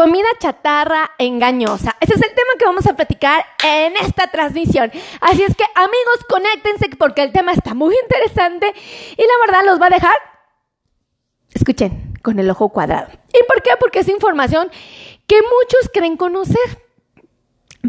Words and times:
Comida 0.00 0.28
chatarra 0.38 1.10
engañosa. 1.18 1.94
Ese 2.00 2.14
es 2.14 2.22
el 2.22 2.30
tema 2.30 2.52
que 2.58 2.64
vamos 2.64 2.86
a 2.86 2.96
platicar 2.96 3.44
en 3.62 3.98
esta 3.98 4.28
transmisión. 4.28 4.90
Así 5.20 5.42
es 5.42 5.54
que 5.54 5.64
amigos, 5.74 6.24
conéctense 6.26 6.88
porque 6.96 7.22
el 7.22 7.32
tema 7.32 7.52
está 7.52 7.74
muy 7.74 7.94
interesante 8.04 8.72
y 9.18 9.20
la 9.20 9.46
verdad 9.46 9.66
los 9.66 9.78
va 9.78 9.88
a 9.88 9.90
dejar, 9.90 10.16
escuchen, 11.52 12.14
con 12.22 12.38
el 12.38 12.48
ojo 12.48 12.70
cuadrado. 12.70 13.08
¿Y 13.28 13.44
por 13.46 13.62
qué? 13.62 13.72
Porque 13.78 13.98
es 13.98 14.08
información 14.08 14.70
que 15.26 15.36
muchos 15.42 15.90
creen 15.92 16.16
conocer. 16.16 16.56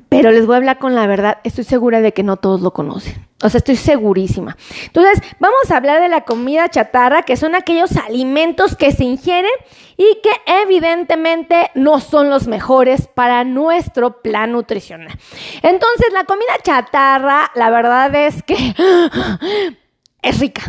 Pero 0.09 0.31
les 0.31 0.45
voy 0.45 0.55
a 0.55 0.57
hablar 0.57 0.79
con 0.79 0.95
la 0.95 1.07
verdad, 1.07 1.37
estoy 1.45 1.63
segura 1.63 2.01
de 2.01 2.11
que 2.11 2.23
no 2.23 2.35
todos 2.35 2.59
lo 2.59 2.73
conocen. 2.73 3.25
O 3.41 3.49
sea, 3.49 3.57
estoy 3.57 3.75
segurísima. 3.75 4.55
Entonces, 4.85 5.21
vamos 5.39 5.71
a 5.71 5.77
hablar 5.77 6.01
de 6.01 6.09
la 6.09 6.21
comida 6.21 6.69
chatarra, 6.69 7.23
que 7.23 7.37
son 7.37 7.55
aquellos 7.55 7.95
alimentos 7.97 8.75
que 8.75 8.91
se 8.91 9.03
ingieren 9.03 9.51
y 9.97 10.19
que 10.21 10.31
evidentemente 10.63 11.71
no 11.75 11.99
son 11.99 12.29
los 12.29 12.47
mejores 12.47 13.07
para 13.07 13.43
nuestro 13.43 14.21
plan 14.21 14.51
nutricional. 14.51 15.17
Entonces, 15.61 16.13
la 16.13 16.25
comida 16.25 16.57
chatarra, 16.63 17.51
la 17.55 17.69
verdad 17.69 18.13
es 18.15 18.43
que 18.43 18.55
es 20.21 20.39
rica. 20.39 20.63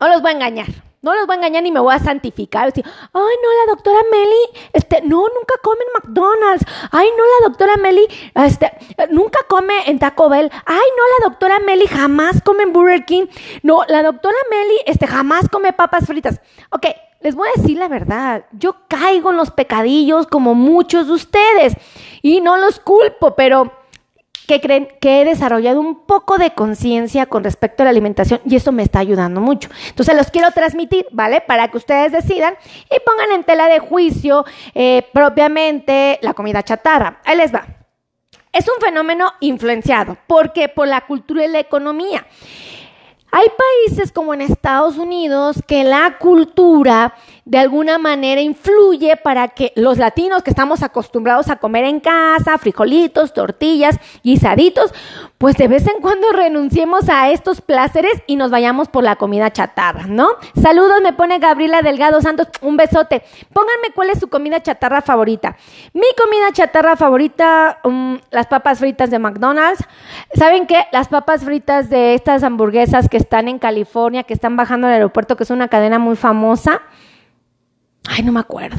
No 0.00 0.08
los 0.08 0.22
voy 0.22 0.32
a 0.32 0.34
engañar. 0.34 0.89
No 1.02 1.14
los 1.14 1.26
voy 1.26 1.34
a 1.34 1.36
engañar 1.38 1.62
ni 1.62 1.72
me 1.72 1.80
voy 1.80 1.94
a 1.94 1.98
santificar. 1.98 2.70
Ay, 2.76 2.82
no, 3.14 3.64
la 3.64 3.72
doctora 3.72 4.00
Meli, 4.10 4.68
este, 4.74 5.00
no, 5.00 5.22
nunca 5.22 5.54
come 5.62 5.80
en 5.80 5.92
McDonald's. 5.94 6.66
Ay, 6.90 7.08
no, 7.16 7.24
la 7.24 7.48
doctora 7.48 7.76
Meli, 7.78 8.06
este, 8.34 8.70
nunca 9.10 9.38
come 9.48 9.88
en 9.88 9.98
Taco 9.98 10.28
Bell. 10.28 10.50
Ay, 10.66 10.76
no, 10.76 11.02
la 11.18 11.30
doctora 11.30 11.58
Meli 11.60 11.86
jamás 11.86 12.42
come 12.44 12.64
en 12.64 12.74
Burger 12.74 13.06
King. 13.06 13.26
No, 13.62 13.82
la 13.88 14.02
doctora 14.02 14.36
Meli, 14.50 14.76
este, 14.84 15.06
jamás 15.06 15.48
come 15.48 15.72
papas 15.72 16.06
fritas. 16.06 16.38
Ok, 16.70 16.86
les 17.20 17.34
voy 17.34 17.48
a 17.48 17.58
decir 17.58 17.78
la 17.78 17.88
verdad. 17.88 18.44
Yo 18.52 18.76
caigo 18.86 19.30
en 19.30 19.38
los 19.38 19.50
pecadillos 19.50 20.26
como 20.26 20.54
muchos 20.54 21.06
de 21.06 21.14
ustedes. 21.14 21.76
Y 22.20 22.42
no 22.42 22.58
los 22.58 22.78
culpo, 22.78 23.34
pero 23.34 23.72
que 24.50 24.60
creen 24.60 24.88
que 25.00 25.20
he 25.20 25.24
desarrollado 25.24 25.78
un 25.78 26.04
poco 26.06 26.36
de 26.36 26.50
conciencia 26.54 27.26
con 27.26 27.44
respecto 27.44 27.84
a 27.84 27.84
la 27.84 27.90
alimentación 27.90 28.40
y 28.44 28.56
eso 28.56 28.72
me 28.72 28.82
está 28.82 28.98
ayudando 28.98 29.40
mucho. 29.40 29.70
Entonces 29.90 30.16
los 30.16 30.32
quiero 30.32 30.50
transmitir, 30.50 31.06
¿vale? 31.12 31.40
Para 31.40 31.68
que 31.68 31.76
ustedes 31.76 32.10
decidan 32.10 32.54
y 32.90 32.98
pongan 33.06 33.30
en 33.30 33.44
tela 33.44 33.68
de 33.68 33.78
juicio 33.78 34.44
eh, 34.74 35.06
propiamente 35.12 36.18
la 36.22 36.34
comida 36.34 36.64
chatarra. 36.64 37.20
Ahí 37.24 37.36
les 37.36 37.54
va. 37.54 37.64
Es 38.52 38.66
un 38.66 38.84
fenómeno 38.84 39.32
influenciado. 39.38 40.18
¿Por 40.26 40.52
qué? 40.52 40.68
Por 40.68 40.88
la 40.88 41.02
cultura 41.02 41.44
y 41.44 41.48
la 41.48 41.60
economía. 41.60 42.26
Hay 43.32 43.46
países 43.86 44.10
como 44.10 44.34
en 44.34 44.40
Estados 44.40 44.96
Unidos 44.96 45.60
que 45.66 45.84
la 45.84 46.18
cultura 46.18 47.14
de 47.44 47.58
alguna 47.58 47.98
manera 47.98 48.40
influye 48.40 49.16
para 49.16 49.48
que 49.48 49.72
los 49.76 49.98
latinos 49.98 50.42
que 50.42 50.50
estamos 50.50 50.82
acostumbrados 50.82 51.48
a 51.48 51.56
comer 51.56 51.84
en 51.84 52.00
casa, 52.00 52.58
frijolitos, 52.58 53.32
tortillas, 53.32 53.96
guisaditos, 54.24 54.92
pues 55.40 55.56
de 55.56 55.68
vez 55.68 55.86
en 55.86 56.02
cuando 56.02 56.32
renunciemos 56.32 57.08
a 57.08 57.30
estos 57.30 57.62
placeres 57.62 58.12
y 58.26 58.36
nos 58.36 58.50
vayamos 58.50 58.88
por 58.88 59.02
la 59.02 59.16
comida 59.16 59.50
chatarra, 59.50 60.06
¿no? 60.06 60.28
Saludos, 60.60 61.00
me 61.02 61.14
pone 61.14 61.38
Gabriela 61.38 61.80
Delgado 61.80 62.20
Santos, 62.20 62.48
un 62.60 62.76
besote. 62.76 63.22
Pónganme 63.50 63.88
cuál 63.94 64.10
es 64.10 64.20
su 64.20 64.28
comida 64.28 64.60
chatarra 64.62 65.00
favorita. 65.00 65.56
Mi 65.94 66.04
comida 66.14 66.52
chatarra 66.52 66.94
favorita, 66.94 67.78
um, 67.84 68.18
las 68.30 68.48
papas 68.48 68.80
fritas 68.80 69.10
de 69.10 69.18
McDonald's. 69.18 69.82
¿Saben 70.34 70.66
qué? 70.66 70.84
Las 70.92 71.08
papas 71.08 71.42
fritas 71.42 71.88
de 71.88 72.12
estas 72.12 72.42
hamburguesas 72.42 73.08
que 73.08 73.16
están 73.16 73.48
en 73.48 73.58
California, 73.58 74.24
que 74.24 74.34
están 74.34 74.56
bajando 74.56 74.88
al 74.88 74.92
aeropuerto, 74.92 75.38
que 75.38 75.44
es 75.44 75.50
una 75.50 75.68
cadena 75.68 75.98
muy 75.98 76.16
famosa. 76.16 76.82
Ay, 78.10 78.22
no 78.24 78.32
me 78.32 78.40
acuerdo. 78.40 78.76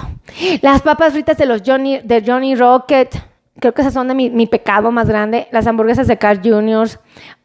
Las 0.61 0.83
papas 0.83 1.13
fritas 1.13 1.39
de 1.39 1.47
los 1.47 1.63
Johnny, 1.65 2.01
de 2.03 2.23
Johnny 2.23 2.53
Rocket. 2.53 3.30
Creo 3.61 3.75
que 3.75 3.81
esas 3.81 3.93
son 3.93 4.07
de 4.07 4.15
mi, 4.15 4.47
pecado 4.47 4.91
más 4.91 5.07
grande. 5.07 5.47
Las 5.51 5.67
hamburguesas 5.67 6.07
de 6.07 6.17
Carl 6.17 6.41
Jr. 6.43 6.89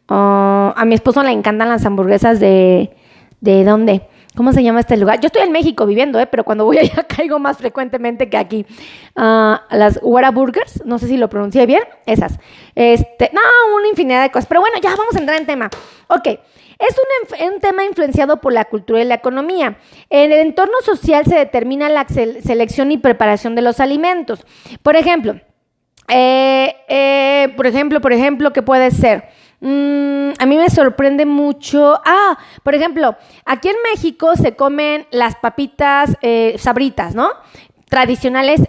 Ah, 0.09 0.73
a 0.75 0.85
mi 0.87 0.95
esposo 0.95 1.23
le 1.23 1.31
encantan 1.31 1.69
las 1.69 1.85
hamburguesas 1.85 2.41
de... 2.41 2.91
¿De 3.43 3.65
dónde? 3.65 4.09
¿Cómo 4.35 4.55
se 4.55 4.63
llama 4.63 4.81
este 4.81 4.97
lugar? 4.97 5.21
Yo 5.21 5.27
estoy 5.27 5.43
en 5.43 5.53
México 5.53 5.85
viviendo, 5.85 6.19
¿eh? 6.19 6.27
pero 6.27 6.43
cuando 6.43 6.65
voy 6.65 6.79
allá 6.79 7.03
caigo 7.09 7.39
más 7.39 7.59
frecuentemente 7.59 8.31
que 8.31 8.39
aquí. 8.39 8.65
Uh, 9.15 9.57
las 9.71 10.01
Burgers, 10.01 10.83
no 10.87 10.99
sé 10.99 11.07
si 11.07 11.19
lo 11.19 11.29
pronuncié 11.29 11.67
bien, 11.67 11.83
esas. 12.07 12.39
Este, 12.75 13.31
no, 13.35 13.41
una 13.77 13.89
infinidad 13.89 14.23
de 14.23 14.31
cosas. 14.31 14.47
Pero 14.47 14.63
bueno, 14.63 14.77
ya 14.83 14.97
vamos 14.97 15.15
a 15.15 15.19
entrar 15.19 15.39
en 15.39 15.47
tema. 15.47 15.69
Ok. 16.09 16.29
Es 16.79 16.95
un, 17.41 17.61
tema 17.61 17.85
influenciado 17.85 18.41
por 18.43 18.53
la 18.53 18.67
cultura 18.67 19.01
y 19.01 19.07
la 19.07 19.15
economía. 19.15 19.79
En 20.11 20.33
el 20.33 20.41
entorno 20.41 20.75
social 20.85 21.25
se 21.25 21.35
determina 21.35 21.89
la 21.89 22.07
selección 22.07 22.93
y 22.93 22.99
preparación 22.99 23.55
de 23.55 23.63
los 23.63 23.81
alimentos. 23.81 24.45
Por 24.83 24.97
ejemplo, 24.97 25.41
eh, 26.09 26.75
eh, 26.89 27.53
por 27.57 27.67
ejemplo, 27.67 28.01
por 28.01 28.13
ejemplo, 28.13 28.53
¿qué 28.53 28.63
puede 28.63 28.91
ser? 28.91 29.25
Mm, 29.61 30.33
a 30.39 30.47
mí 30.47 30.57
me 30.57 30.69
sorprende 30.69 31.25
mucho. 31.25 32.01
Ah, 32.05 32.39
por 32.63 32.75
ejemplo, 32.75 33.17
aquí 33.45 33.69
en 33.69 33.77
México 33.91 34.37
se 34.37 34.55
comen 34.55 35.07
las 35.11 35.37
papitas 35.37 36.17
eh, 36.21 36.57
sabritas, 36.59 37.15
¿no? 37.15 37.31
Tradicionales, 37.89 38.63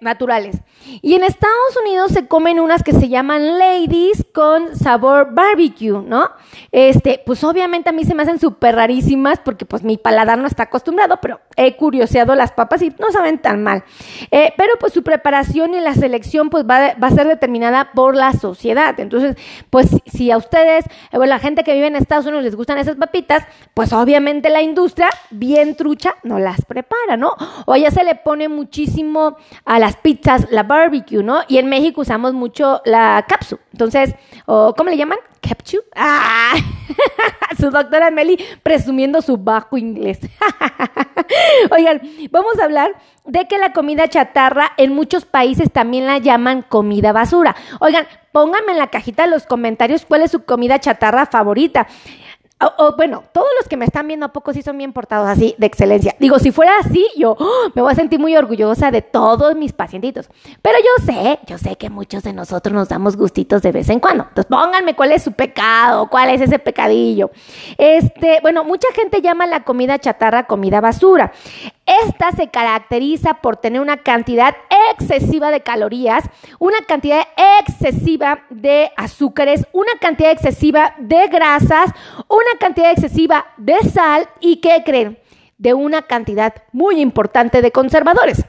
naturales. 0.00 0.56
Y 1.00 1.14
en 1.14 1.22
Estados 1.22 1.54
Unidos 1.80 2.10
se 2.10 2.26
comen 2.26 2.58
unas 2.58 2.82
que 2.82 2.92
se 2.92 3.08
llaman 3.08 3.58
ladies 3.58 4.26
con 4.34 4.76
sabor 4.76 5.32
barbecue, 5.32 6.02
¿no? 6.02 6.28
Este, 6.72 7.22
pues 7.24 7.44
obviamente 7.44 7.90
a 7.90 7.92
mí 7.92 8.04
se 8.04 8.14
me 8.14 8.22
hacen 8.24 8.40
súper 8.40 8.74
rarísimas 8.74 9.38
porque 9.38 9.64
pues 9.64 9.84
mi 9.84 9.96
paladar 9.96 10.38
no 10.38 10.46
está 10.46 10.64
acostumbrado, 10.64 11.18
pero 11.22 11.40
he 11.56 11.76
curioseado 11.76 12.34
las 12.34 12.52
papas 12.52 12.82
y 12.82 12.92
no 12.98 13.12
saben 13.12 13.38
tan 13.38 13.62
mal. 13.62 13.84
Eh, 14.30 14.52
pero 14.56 14.72
pues 14.80 14.92
su 14.92 15.04
preparación 15.04 15.74
y 15.74 15.80
la 15.80 15.94
selección 15.94 16.50
pues 16.50 16.64
va, 16.68 16.96
a 17.00 17.10
ser 17.10 17.28
determinada 17.28 17.92
por 17.92 18.16
la 18.16 18.32
sociedad. 18.32 18.98
Entonces, 18.98 19.36
pues 19.70 19.88
si 20.06 20.30
a 20.32 20.36
ustedes, 20.36 20.84
eh, 21.12 21.16
bueno, 21.16 21.26
la 21.26 21.38
gente 21.38 21.62
que 21.62 21.74
vive 21.74 21.86
en 21.86 21.96
Estados 21.96 22.26
Unidos 22.26 22.44
les 22.44 22.56
gustan 22.56 22.78
esas 22.78 22.96
papitas, 22.96 23.44
pues 23.72 23.92
obviamente 23.92 24.50
la 24.50 24.62
industria 24.62 25.08
bien 25.30 25.76
trucha 25.76 26.16
no 26.24 26.38
las 26.38 26.64
prepara, 26.64 27.16
¿no? 27.16 27.34
O 27.66 27.76
ya 27.76 27.90
se 27.90 28.02
le 28.02 28.16
pone 28.16 28.48
muchísimo 28.64 29.36
a 29.66 29.78
las 29.78 29.96
pizzas 29.96 30.50
la 30.50 30.62
barbecue, 30.62 31.22
¿no? 31.22 31.40
Y 31.48 31.58
en 31.58 31.68
México 31.68 32.00
usamos 32.00 32.32
mucho 32.32 32.80
la 32.86 33.24
capsu. 33.28 33.58
Entonces, 33.72 34.14
¿cómo 34.46 34.84
le 34.84 34.96
llaman? 34.96 35.18
Capsu. 35.40 35.82
Ah, 35.94 36.54
su 37.60 37.70
doctora 37.70 38.10
Meli 38.10 38.38
presumiendo 38.62 39.20
su 39.20 39.36
bajo 39.36 39.76
inglés. 39.76 40.18
Oigan, 41.70 42.00
vamos 42.30 42.58
a 42.58 42.64
hablar 42.64 42.92
de 43.26 43.46
que 43.46 43.58
la 43.58 43.74
comida 43.74 44.08
chatarra 44.08 44.72
en 44.78 44.94
muchos 44.94 45.26
países 45.26 45.70
también 45.70 46.06
la 46.06 46.18
llaman 46.18 46.62
comida 46.62 47.12
basura. 47.12 47.54
Oigan, 47.80 48.06
pónganme 48.32 48.72
en 48.72 48.78
la 48.78 48.88
cajita 48.88 49.24
de 49.24 49.30
los 49.30 49.44
comentarios 49.44 50.06
cuál 50.06 50.22
es 50.22 50.30
su 50.30 50.44
comida 50.44 50.80
chatarra 50.80 51.26
favorita. 51.26 51.86
Bueno, 52.96 53.22
todos 53.32 53.48
los 53.58 53.68
que 53.68 53.76
me 53.76 53.84
están 53.84 54.06
viendo 54.06 54.26
a 54.26 54.32
poco 54.32 54.52
sí 54.52 54.62
son 54.62 54.78
bien 54.78 54.92
portados 54.92 55.28
así, 55.28 55.54
de 55.58 55.66
excelencia. 55.66 56.14
Digo, 56.18 56.38
si 56.38 56.50
fuera 56.52 56.72
así, 56.80 57.06
yo 57.16 57.36
¡oh! 57.38 57.70
me 57.74 57.82
voy 57.82 57.92
a 57.92 57.94
sentir 57.94 58.18
muy 58.18 58.36
orgullosa 58.36 58.90
de 58.90 59.02
todos 59.02 59.54
mis 59.56 59.72
pacientitos. 59.72 60.28
Pero 60.62 60.78
yo 60.78 61.04
sé, 61.04 61.38
yo 61.46 61.58
sé 61.58 61.76
que 61.76 61.90
muchos 61.90 62.22
de 62.22 62.32
nosotros 62.32 62.74
nos 62.74 62.88
damos 62.88 63.16
gustitos 63.16 63.62
de 63.62 63.72
vez 63.72 63.88
en 63.88 64.00
cuando. 64.00 64.24
Entonces 64.24 64.46
pónganme 64.46 64.94
cuál 64.94 65.12
es 65.12 65.22
su 65.22 65.32
pecado, 65.32 66.08
cuál 66.08 66.30
es 66.30 66.40
ese 66.40 66.58
pecadillo. 66.58 67.30
Este, 67.78 68.40
bueno, 68.42 68.64
mucha 68.64 68.88
gente 68.94 69.20
llama 69.20 69.46
la 69.46 69.64
comida 69.64 69.98
chatarra 69.98 70.46
comida 70.46 70.80
basura. 70.80 71.32
Esta 71.86 72.32
se 72.32 72.48
caracteriza 72.48 73.34
por 73.34 73.58
tener 73.58 73.80
una 73.80 73.98
cantidad 73.98 74.56
excesiva 74.90 75.50
de 75.50 75.60
calorías, 75.60 76.24
una 76.58 76.78
cantidad 76.86 77.26
excesiva 77.58 78.44
de 78.48 78.90
azúcares, 78.96 79.66
una 79.72 79.92
cantidad 80.00 80.30
excesiva 80.30 80.94
de 80.98 81.28
grasas, 81.28 81.92
una 82.28 82.58
cantidad 82.58 82.90
excesiva 82.90 83.46
de 83.58 83.78
sal 83.90 84.28
y, 84.40 84.62
¿qué 84.62 84.82
creen? 84.84 85.18
De 85.58 85.74
una 85.74 86.02
cantidad 86.02 86.54
muy 86.72 87.00
importante 87.00 87.60
de 87.60 87.70
conservadores. 87.70 88.44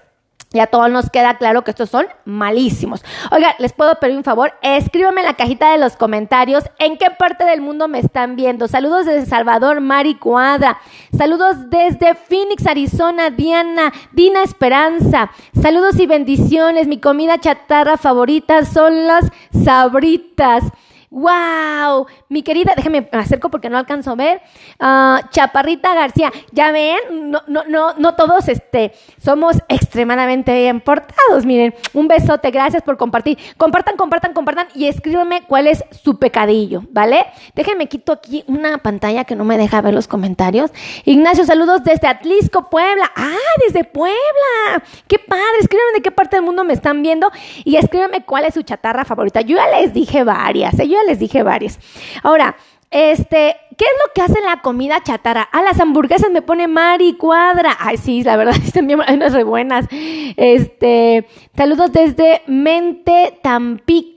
Ya 0.55 0.67
todos 0.67 0.89
nos 0.89 1.09
queda 1.09 1.37
claro 1.37 1.65
que 1.65 1.71
estos 1.71 1.89
son 1.89 2.07
malísimos. 2.23 3.03
Oiga, 3.29 3.55
les 3.59 3.73
puedo 3.73 3.93
pedir 3.95 4.15
un 4.15 4.23
favor, 4.23 4.53
escríbame 4.61 5.19
en 5.19 5.27
la 5.27 5.33
cajita 5.33 5.73
de 5.73 5.77
los 5.77 5.97
comentarios 5.97 6.63
en 6.79 6.97
qué 6.97 7.11
parte 7.11 7.43
del 7.43 7.59
mundo 7.59 7.89
me 7.89 7.99
están 7.99 8.37
viendo. 8.37 8.69
Saludos 8.69 9.05
desde 9.05 9.25
Salvador, 9.25 9.81
Mari 9.81 10.15
Cuadra. 10.15 10.77
Saludos 11.17 11.69
desde 11.69 12.15
Phoenix, 12.15 12.65
Arizona, 12.67 13.31
Diana, 13.31 13.91
Dina 14.13 14.43
Esperanza. 14.43 15.29
Saludos 15.61 15.99
y 15.99 16.07
bendiciones. 16.07 16.87
Mi 16.87 16.99
comida 16.99 17.37
chatarra 17.37 17.97
favorita 17.97 18.63
son 18.63 19.07
las 19.07 19.25
sabritas. 19.51 20.63
¡Wow! 21.09 22.07
Mi 22.29 22.41
querida, 22.43 22.73
déjame 22.75 23.07
me 23.11 23.19
acerco 23.19 23.49
porque 23.49 23.69
no 23.69 23.77
alcanzo 23.77 24.11
a 24.11 24.15
ver. 24.15 24.41
Ah, 24.79 25.21
Chaparrita 25.29 25.93
García, 25.93 26.31
ya 26.51 26.71
ven, 26.71 27.31
no, 27.31 27.41
no, 27.47 27.63
no, 27.67 27.93
no 27.93 28.15
todos 28.15 28.47
este, 28.47 28.93
somos 29.23 29.57
extremadamente 29.69 30.53
bien 30.53 30.81
portados. 30.81 31.45
Miren, 31.45 31.73
un 31.93 32.07
besote, 32.07 32.51
gracias 32.51 32.83
por 32.83 32.97
compartir. 32.97 33.37
Compartan, 33.57 33.95
compartan, 33.97 34.33
compartan 34.33 34.67
y 34.73 34.87
escríbanme 34.87 35.43
cuál 35.47 35.67
es 35.67 35.83
su 36.03 36.17
pecadillo, 36.19 36.83
¿vale? 36.91 37.25
Déjenme 37.55 37.87
quito 37.87 38.13
aquí 38.13 38.43
una 38.47 38.77
pantalla 38.79 39.23
que 39.23 39.35
no 39.35 39.45
me 39.45 39.57
deja 39.57 39.81
ver 39.81 39.93
los 39.93 40.07
comentarios. 40.07 40.71
Ignacio, 41.05 41.45
saludos 41.45 41.83
desde 41.83 42.07
Atlisco, 42.07 42.69
Puebla. 42.69 43.11
¡Ah, 43.15 43.35
desde 43.65 43.83
Puebla! 43.83 44.83
¡Qué 45.07 45.19
padre! 45.19 45.43
Escríbanme 45.61 45.93
de 45.93 46.01
qué 46.01 46.11
parte 46.11 46.35
del 46.35 46.45
mundo 46.45 46.63
me 46.63 46.73
están 46.73 47.01
viendo 47.01 47.31
y 47.63 47.75
escríbanme 47.77 48.23
cuál 48.23 48.45
es 48.45 48.53
su 48.53 48.63
chatarra 48.63 49.05
favorita. 49.05 49.41
Yo 49.41 49.57
ya 49.57 49.67
les 49.79 49.93
dije 49.93 50.23
varias, 50.23 50.79
¿eh? 50.79 50.87
yo 50.87 50.97
ya 50.97 51.04
les 51.07 51.19
dije 51.19 51.43
varias. 51.43 51.79
Ahora, 52.23 52.55
este, 52.91 53.57
¿qué 53.77 53.83
es 53.85 53.91
lo 54.05 54.13
que 54.13 54.21
hace 54.21 54.39
la 54.41 54.61
comida 54.61 55.01
chatarra? 55.03 55.41
A 55.41 55.61
las 55.61 55.79
hamburguesas 55.79 56.31
me 56.31 56.41
pone 56.41 56.67
Mari 56.67 57.13
Cuadra. 57.17 57.75
Ay, 57.79 57.97
sí, 57.97 58.23
la 58.23 58.37
verdad, 58.37 58.55
están 58.63 58.87
bien, 58.87 59.01
unas 59.07 59.43
buenas. 59.43 59.85
Este, 59.91 61.27
saludos 61.55 61.91
desde 61.91 62.41
Mente 62.47 63.37
Tampico. 63.41 64.14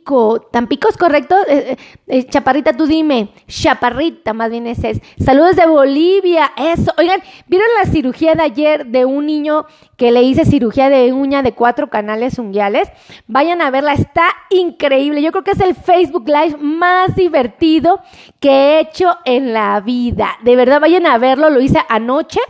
¿Tampico 0.50 0.88
es 0.88 0.96
correcto? 0.96 1.36
Eh, 1.48 1.72
eh, 1.72 1.76
eh, 2.06 2.24
chaparrita, 2.24 2.72
tú 2.72 2.86
dime. 2.86 3.28
Chaparrita, 3.46 4.32
más 4.32 4.50
bien 4.50 4.66
ese 4.66 4.90
es. 4.90 5.00
Saludos 5.22 5.56
de 5.56 5.66
Bolivia. 5.66 6.52
Eso. 6.56 6.92
Oigan, 6.96 7.20
¿vieron 7.46 7.68
la 7.78 7.90
cirugía 7.90 8.34
de 8.34 8.42
ayer 8.42 8.86
de 8.86 9.04
un 9.04 9.26
niño 9.26 9.66
que 9.96 10.10
le 10.10 10.22
hice 10.22 10.44
cirugía 10.44 10.88
de 10.88 11.12
uña 11.12 11.42
de 11.42 11.52
cuatro 11.52 11.90
canales 11.90 12.38
unguiales? 12.38 12.88
Vayan 13.26 13.60
a 13.60 13.70
verla, 13.70 13.92
está 13.92 14.28
increíble. 14.50 15.20
Yo 15.20 15.30
creo 15.30 15.44
que 15.44 15.50
es 15.50 15.60
el 15.60 15.74
Facebook 15.74 16.26
Live 16.26 16.56
más 16.58 17.14
divertido 17.14 18.00
que 18.40 18.50
he 18.50 18.80
hecho 18.80 19.16
en 19.26 19.52
la 19.52 19.80
vida. 19.80 20.38
De 20.42 20.56
verdad, 20.56 20.80
vayan 20.80 21.06
a 21.06 21.18
verlo, 21.18 21.50
lo 21.50 21.60
hice 21.60 21.80
anoche. 21.88 22.40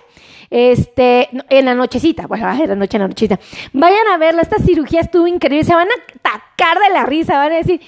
Este, 0.50 1.28
en 1.50 1.64
la 1.64 1.74
nochecita, 1.74 2.26
bueno, 2.26 2.50
era 2.50 2.74
noche 2.74 2.96
en 2.96 3.02
la 3.02 3.08
nochecita. 3.08 3.38
Vayan 3.72 4.08
a 4.08 4.16
verlo, 4.16 4.40
esta 4.40 4.58
cirugía 4.58 5.00
estuvo 5.00 5.26
increíble, 5.26 5.64
se 5.64 5.74
van 5.74 5.88
a 5.88 6.20
tacar 6.22 6.78
de 6.78 6.90
la 6.90 7.04
risa, 7.04 7.36
van 7.38 7.52
a 7.52 7.56
decir, 7.56 7.80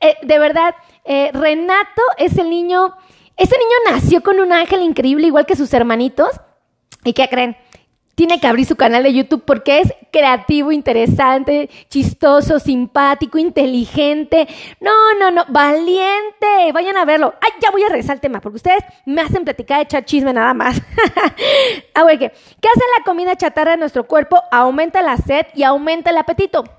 eh, 0.00 0.16
de 0.22 0.38
verdad, 0.38 0.74
eh, 1.04 1.30
Renato 1.32 2.02
es 2.16 2.36
el 2.38 2.50
niño, 2.50 2.94
ese 3.36 3.56
niño 3.56 3.94
nació 3.96 4.22
con 4.22 4.40
un 4.40 4.52
ángel 4.52 4.82
increíble, 4.82 5.28
igual 5.28 5.46
que 5.46 5.56
sus 5.56 5.72
hermanitos. 5.72 6.40
¿Y 7.04 7.12
qué 7.12 7.28
creen? 7.28 7.56
tiene 8.18 8.40
que 8.40 8.48
abrir 8.48 8.66
su 8.66 8.74
canal 8.74 9.04
de 9.04 9.14
YouTube 9.14 9.44
porque 9.46 9.78
es 9.78 9.94
creativo, 10.10 10.72
interesante, 10.72 11.68
chistoso, 11.88 12.58
simpático, 12.58 13.38
inteligente. 13.38 14.46
No, 14.80 15.14
no, 15.18 15.30
no, 15.30 15.44
valiente. 15.48 16.72
Vayan 16.72 16.96
a 16.96 17.04
verlo. 17.04 17.34
Ay, 17.40 17.52
ya 17.60 17.70
voy 17.70 17.82
a 17.82 17.88
regresar 17.88 18.14
al 18.14 18.20
tema 18.20 18.40
porque 18.40 18.56
ustedes 18.56 18.84
me 19.06 19.20
hacen 19.20 19.44
platicar, 19.44 19.80
echar 19.80 20.04
chisme 20.04 20.32
nada 20.32 20.54
más. 20.54 20.80
ah, 21.94 22.04
¿qué? 22.10 22.18
¿Qué 22.18 22.68
hace 22.68 22.84
la 22.98 23.04
comida 23.04 23.36
chatarra 23.36 23.74
en 23.74 23.80
nuestro 23.80 24.06
cuerpo? 24.06 24.42
Aumenta 24.50 25.02
la 25.02 25.16
sed 25.16 25.46
y 25.54 25.62
aumenta 25.62 26.10
el 26.10 26.18
apetito. 26.18 26.77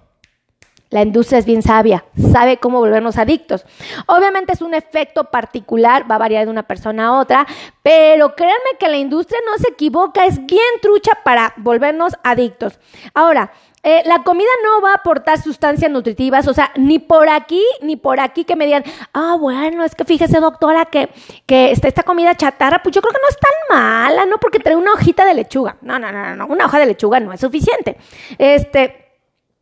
La 0.89 1.03
industria 1.03 1.38
es 1.38 1.45
bien 1.45 1.62
sabia, 1.62 2.03
sabe 2.31 2.57
cómo 2.57 2.80
volvernos 2.80 3.18
adictos. 3.18 3.63
Obviamente 4.07 4.53
es 4.53 4.62
un 4.62 4.74
efecto 4.74 5.25
particular, 5.25 6.09
va 6.09 6.15
a 6.15 6.19
variar 6.19 6.45
de 6.45 6.51
una 6.51 6.63
persona 6.63 7.07
a 7.07 7.19
otra, 7.19 7.45
pero 7.83 8.36
créanme 8.36 8.77
que 8.80 8.88
la 8.88 8.97
industria 8.97 9.39
no 9.45 9.57
se 9.59 9.69
equivoca, 9.69 10.25
es 10.25 10.44
bien 10.47 10.63
trucha 10.81 11.12
para 11.24 11.53
volvernos 11.57 12.13
adictos. 12.24 12.80
Ahora, 13.13 13.51
eh, 13.83 14.01
la 14.06 14.24
comida 14.24 14.50
no 14.63 14.81
va 14.81 14.94
a 14.94 14.95
aportar 14.95 15.39
sustancias 15.39 15.91
nutritivas, 15.91 16.47
o 16.47 16.56
sea, 16.56 16.71
ni 16.75 16.97
por 16.97 17.30
aquí, 17.30 17.63
ni 17.81 17.95
por 17.95 18.19
aquí 18.19 18.44
que 18.44 18.56
me 18.56 18.65
digan, 18.65 18.83
ah, 19.13 19.38
bueno, 19.39 19.83
es 19.83 19.94
que 19.94 20.06
fíjese, 20.06 20.39
doctora, 20.39 20.85
que, 20.85 21.09
que 21.45 21.69
esta, 21.69 21.88
esta 21.88 22.01
comida 22.01 22.33
chatarra, 22.35 22.81
pues 22.81 22.95
yo 22.95 23.01
creo 23.01 23.13
que 23.13 23.21
no 23.21 23.30
es 23.30 23.38
tan 23.38 23.77
mala, 23.77 24.25
¿no? 24.25 24.39
Porque 24.39 24.59
trae 24.59 24.75
una 24.75 24.94
hojita 24.94 25.24
de 25.24 25.35
lechuga. 25.35 25.77
No, 25.81 26.00
no, 26.00 26.12
no, 26.12 26.35
no, 26.35 26.47
una 26.47 26.65
hoja 26.65 26.80
de 26.80 26.88
lechuga 26.88 27.19
no 27.19 27.31
es 27.31 27.39
suficiente. 27.39 27.97
Este, 28.39 29.06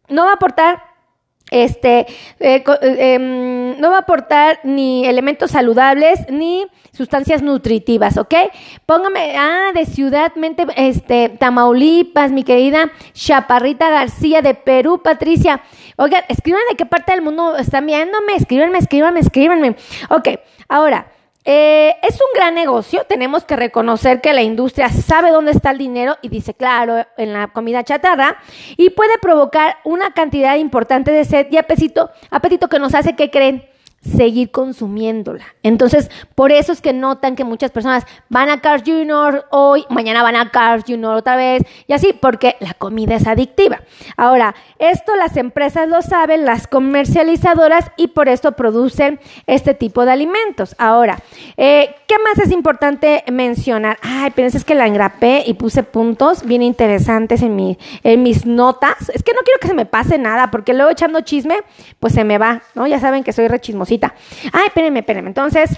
no 0.08 0.24
va 0.24 0.32
a 0.32 0.36
aportar 0.36 0.87
este, 1.52 2.00
eh, 2.40 2.64
eh, 2.82 3.14
em, 3.14 3.80
no 3.80 3.90
va 3.90 3.98
a 3.98 4.00
aportar 4.00 4.60
ni 4.64 5.06
elementos 5.06 5.52
saludables 5.52 6.20
ni 6.30 6.66
sustancias 6.92 7.42
nutritivas, 7.42 8.18
¿ok? 8.18 8.34
Póngame, 8.86 9.38
ah, 9.38 9.72
de 9.74 9.86
Ciudad 9.86 10.34
Mente, 10.36 10.66
este, 10.76 11.30
Tamaulipas, 11.30 12.32
mi 12.32 12.44
querida 12.44 12.92
Chaparrita 13.14 13.90
García 13.90 14.42
de 14.42 14.56
Perú, 14.56 15.02
Patricia. 15.04 15.62
Oigan, 15.98 16.24
escríbanme 16.28 16.66
de 16.72 16.76
qué 16.76 16.86
parte 16.86 17.14
del 17.14 17.22
mundo 17.22 17.56
están 17.58 17.86
viéndome, 17.86 18.36
escríbanme, 18.36 18.80
escríbanme, 18.80 19.20
escríbanme. 19.20 19.76
Ok, 20.10 20.30
ahora, 20.68 21.08
eh, 21.50 21.96
es 22.02 22.16
un 22.16 22.28
gran 22.36 22.56
negocio, 22.56 23.06
tenemos 23.08 23.46
que 23.46 23.56
reconocer 23.56 24.20
que 24.20 24.34
la 24.34 24.42
industria 24.42 24.90
sabe 24.90 25.32
dónde 25.32 25.52
está 25.52 25.72
el 25.72 25.78
dinero 25.78 26.18
y 26.22 26.28
dice, 26.28 26.54
claro, 26.54 27.06
en 27.16 27.32
la 27.32 27.48
comida 27.48 27.86
chatarra, 27.86 28.38
y 28.76 28.90
puede 28.90 29.18
provocar 29.18 29.78
una 29.86 30.12
cantidad 30.12 30.58
importante 30.58 31.10
de 31.12 31.24
sed 31.24 31.48
y 31.50 31.56
apetito, 31.56 32.12
apetito 32.32 32.68
que 32.68 32.80
nos 32.80 32.94
hace 32.94 33.16
que 33.16 33.32
creen 33.32 33.67
seguir 34.02 34.52
consumiéndola. 34.52 35.44
Entonces, 35.64 36.12
por 36.36 36.52
eso 36.52 36.72
es 36.72 36.82
que 36.82 36.94
notan 36.94 37.36
que 37.36 37.44
muchas 37.44 37.72
personas 37.72 38.06
van 38.30 38.50
a 38.50 38.62
Cars 38.62 38.84
Junior 38.86 39.46
hoy, 39.50 39.86
mañana 39.90 40.24
van 40.24 40.36
a 40.36 40.52
Cars 40.52 40.84
Junior 40.88 41.16
otra 41.16 41.36
vez, 41.36 41.64
y 41.88 41.94
así, 41.94 42.14
porque 42.14 42.56
la 42.60 42.74
comida 42.74 43.16
es 43.16 43.28
adictiva. 43.28 43.82
Ahora, 44.16 44.56
esto 44.80 45.16
las 45.16 45.36
empresas 45.38 45.88
lo 45.88 46.02
saben, 46.02 46.46
las 46.46 46.68
comercializadoras, 46.68 47.92
y 47.98 48.08
por 48.08 48.30
esto 48.30 48.54
producen 48.54 49.20
este 49.46 49.74
tipo 49.74 50.06
de 50.06 50.12
alimentos. 50.12 50.76
Ahora, 50.78 51.20
eh, 51.58 51.96
¿qué 52.08 52.16
más 52.20 52.38
es 52.40 52.52
importante 52.52 53.24
mencionar? 53.32 53.98
Ay, 54.02 54.32
pero 54.36 54.48
que 54.68 54.76
la 54.76 54.88
engrapé 54.88 55.44
y 55.46 55.54
puse 55.54 55.84
puntos 55.84 56.44
bien 56.46 56.62
interesantes 56.62 57.42
en, 57.42 57.56
mi, 57.56 57.78
en 58.04 58.24
mis 58.24 58.46
notas. 58.46 59.10
Es 59.14 59.24
que 59.24 59.34
no 59.34 59.40
quiero 59.44 59.60
que 59.60 59.68
se 59.68 59.74
me 59.74 59.86
pase 59.86 60.18
nada, 60.18 60.52
porque 60.52 60.74
luego 60.74 60.92
echando 60.92 61.22
chisme, 61.22 61.58
pues 62.00 62.14
se 62.14 62.24
me 62.24 62.38
va, 62.38 62.62
¿no? 62.76 62.88
Ya 62.88 63.00
saben 63.00 63.24
que 63.24 63.34
soy 63.34 63.48
Ay, 64.52 64.68
espérenme, 64.68 65.00
espérenme. 65.00 65.30
Entonces, 65.30 65.78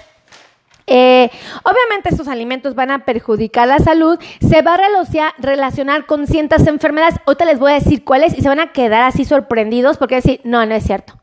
eh, 0.86 1.30
obviamente 1.62 2.08
estos 2.08 2.26
alimentos 2.26 2.74
van 2.74 2.90
a 2.90 3.04
perjudicar 3.04 3.68
la 3.68 3.78
salud, 3.78 4.18
se 4.40 4.62
va 4.62 4.74
a 4.74 5.34
relacionar 5.38 6.06
con 6.06 6.26
ciertas 6.26 6.66
enfermedades. 6.66 7.14
Ahorita 7.26 7.44
les 7.44 7.58
voy 7.60 7.72
a 7.72 7.74
decir 7.76 8.04
cuáles 8.04 8.36
y 8.36 8.42
se 8.42 8.48
van 8.48 8.60
a 8.60 8.72
quedar 8.72 9.02
así 9.02 9.24
sorprendidos 9.24 9.98
porque 9.98 10.16
decir, 10.16 10.40
no, 10.44 10.64
no 10.66 10.74
es 10.74 10.84
cierto. 10.84 11.19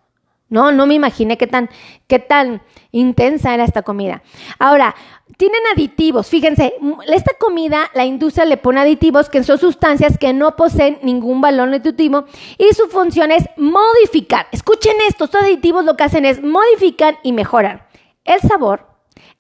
No, 0.49 0.71
no 0.71 0.85
me 0.85 0.93
imaginé 0.93 1.37
qué 1.37 1.47
tan, 1.47 1.69
qué 2.07 2.19
tan 2.19 2.61
intensa 2.91 3.53
era 3.53 3.65
esta 3.65 3.81
comida. 3.81 4.23
Ahora, 4.59 4.95
tienen 5.35 5.59
aditivos. 5.73 6.27
Fíjense, 6.27 6.73
esta 7.07 7.33
comida, 7.37 7.91
la 7.93 8.05
industria 8.05 8.45
le 8.45 8.57
pone 8.57 8.79
aditivos 8.79 9.29
que 9.29 9.43
son 9.43 9.57
sustancias 9.57 10.17
que 10.17 10.33
no 10.33 10.55
poseen 10.55 10.99
ningún 11.03 11.41
valor 11.41 11.67
nutritivo 11.67 12.25
y 12.57 12.73
su 12.73 12.87
función 12.87 13.31
es 13.31 13.43
modificar. 13.57 14.47
Escuchen 14.51 14.95
esto, 15.07 15.25
estos 15.25 15.43
aditivos 15.43 15.83
lo 15.83 15.97
que 15.97 16.03
hacen 16.05 16.25
es 16.25 16.41
modificar 16.41 17.19
y 17.23 17.33
mejorar 17.33 17.87
el 18.27 18.41
sabor, 18.41 18.85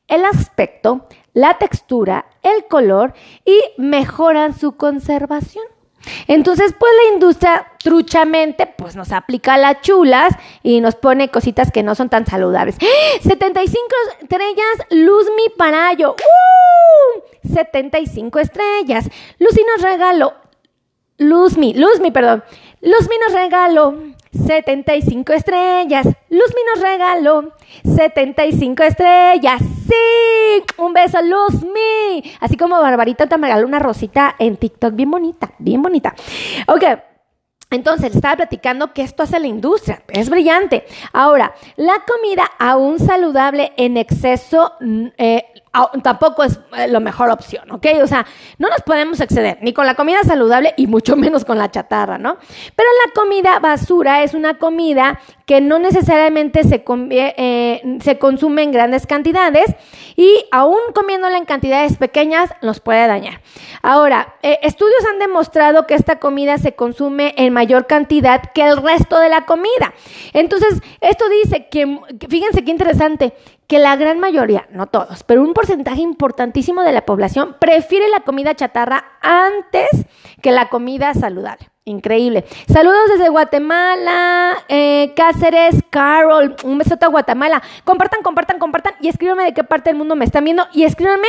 el 0.07 0.25
aspecto, 0.25 1.07
la 1.33 1.57
textura, 1.57 2.25
el 2.41 2.65
color 2.65 3.13
y 3.45 3.59
mejoran 3.77 4.57
su 4.57 4.75
conservación. 4.75 5.65
Entonces, 6.27 6.73
pues 6.77 6.91
la 7.03 7.13
industria 7.13 7.67
truchamente, 7.79 8.67
pues 8.67 8.95
nos 8.95 9.11
aplica 9.11 9.57
las 9.57 9.81
chulas 9.81 10.33
y 10.63 10.81
nos 10.81 10.95
pone 10.95 11.29
cositas 11.29 11.71
que 11.71 11.83
no 11.83 11.95
son 11.95 12.09
tan 12.09 12.25
saludables. 12.25 12.75
75 13.21 13.85
estrellas, 14.21 14.87
Luz 14.89 15.25
Mi 15.35 15.53
Parayo. 15.55 16.11
¡Uh! 16.11 17.53
75 17.53 18.39
estrellas. 18.39 19.09
Lucy 19.39 19.61
nos 19.75 19.81
regaló. 19.81 20.33
Luzmi, 21.17 21.73
Luzmi, 21.73 22.11
perdón. 22.11 22.43
Luzmi 22.81 23.15
nos 23.25 23.33
regaló 23.33 23.95
75 24.45 25.33
estrellas. 25.33 26.05
Luzmi 26.29 26.61
nos 26.73 26.81
regaló 26.81 27.53
75 27.83 28.83
estrellas. 28.83 29.61
Sí, 29.61 30.63
un 30.77 30.93
beso, 30.93 31.19
Luzmi. 31.21 32.23
Así 32.39 32.57
como 32.57 32.81
Barbarita 32.81 33.27
te 33.27 33.37
regaló 33.37 33.67
una 33.67 33.79
rosita 33.79 34.35
en 34.39 34.57
TikTok 34.57 34.95
bien 34.95 35.11
bonita, 35.11 35.51
bien 35.59 35.81
bonita. 35.81 36.13
Ok. 36.67 36.83
Entonces, 37.69 38.15
estaba 38.15 38.37
platicando 38.37 38.93
que 38.93 39.01
esto 39.01 39.23
hace 39.23 39.41
la 39.41 39.47
industria, 39.47 40.01
es 40.07 40.29
brillante. 40.29 40.85
Ahora, 41.11 41.53
la 41.75 41.95
comida 42.07 42.49
aún 42.59 42.97
saludable 42.97 43.73
en 43.75 43.97
exceso 43.97 44.71
mm, 44.79 45.07
eh, 45.17 45.43
tampoco 46.03 46.43
es 46.43 46.59
eh, 46.75 46.87
la 46.87 46.99
mejor 46.99 47.29
opción, 47.29 47.69
¿ok? 47.71 47.85
O 48.01 48.07
sea, 48.07 48.25
no 48.57 48.69
nos 48.69 48.81
podemos 48.81 49.19
exceder 49.19 49.57
ni 49.61 49.73
con 49.73 49.85
la 49.85 49.95
comida 49.95 50.23
saludable 50.23 50.73
y 50.77 50.87
mucho 50.87 51.15
menos 51.17 51.45
con 51.45 51.57
la 51.57 51.71
chatarra, 51.71 52.17
¿no? 52.17 52.37
Pero 52.75 52.89
la 53.05 53.13
comida 53.13 53.59
basura 53.59 54.23
es 54.23 54.33
una 54.33 54.57
comida 54.57 55.19
que 55.45 55.61
no 55.61 55.79
necesariamente 55.79 56.63
se, 56.63 56.83
eh, 57.11 57.97
se 58.01 58.19
consume 58.19 58.63
en 58.63 58.71
grandes 58.71 59.07
cantidades 59.07 59.75
y 60.15 60.45
aún 60.51 60.79
comiéndola 60.93 61.37
en 61.37 61.45
cantidades 61.45 61.97
pequeñas 61.97 62.49
nos 62.61 62.81
puede 62.81 63.07
dañar. 63.07 63.41
Ahora, 63.81 64.35
eh, 64.41 64.59
estudios 64.63 65.05
han 65.09 65.19
demostrado 65.19 65.87
que 65.87 65.93
esta 65.93 66.19
comida 66.19 66.57
se 66.57 66.73
consume 66.73 67.33
en 67.37 67.53
mayor 67.53 67.87
cantidad 67.87 68.41
que 68.53 68.63
el 68.63 68.77
resto 68.77 69.19
de 69.19 69.29
la 69.29 69.45
comida. 69.45 69.93
Entonces, 70.33 70.81
esto 70.99 71.25
dice 71.43 71.67
que, 71.69 71.99
fíjense 72.27 72.65
qué 72.65 72.71
interesante, 72.71 73.33
que 73.67 73.79
la 73.79 73.95
gran 73.97 74.19
mayoría, 74.19 74.67
no 74.71 74.87
todos, 74.87 75.23
pero 75.23 75.43
un 75.43 75.53
porcentaje 75.53 76.01
importantísimo 76.01 76.83
de 76.83 76.93
la 76.93 77.05
población 77.05 77.57
prefiere 77.59 78.07
la 78.09 78.21
comida 78.21 78.55
chatarra 78.55 79.03
antes 79.21 79.89
que 80.41 80.51
la 80.51 80.69
comida 80.69 81.13
saludable. 81.13 81.69
Increíble. 81.83 82.45
Saludos 82.67 83.09
desde 83.09 83.29
Guatemala, 83.29 84.57
eh, 84.67 85.13
Cáceres, 85.15 85.75
Carol, 85.89 86.55
un 86.65 86.77
besote 86.77 87.05
a 87.05 87.09
Guatemala. 87.09 87.61
Compartan, 87.85 88.21
compartan, 88.21 88.59
compartan 88.59 88.95
y 88.99 89.07
escríbanme 89.07 89.45
de 89.45 89.53
qué 89.53 89.63
parte 89.63 89.89
del 89.89 89.97
mundo 89.97 90.15
me 90.15 90.25
están 90.25 90.43
viendo 90.43 90.67
y 90.73 90.83
escríbanme 90.83 91.27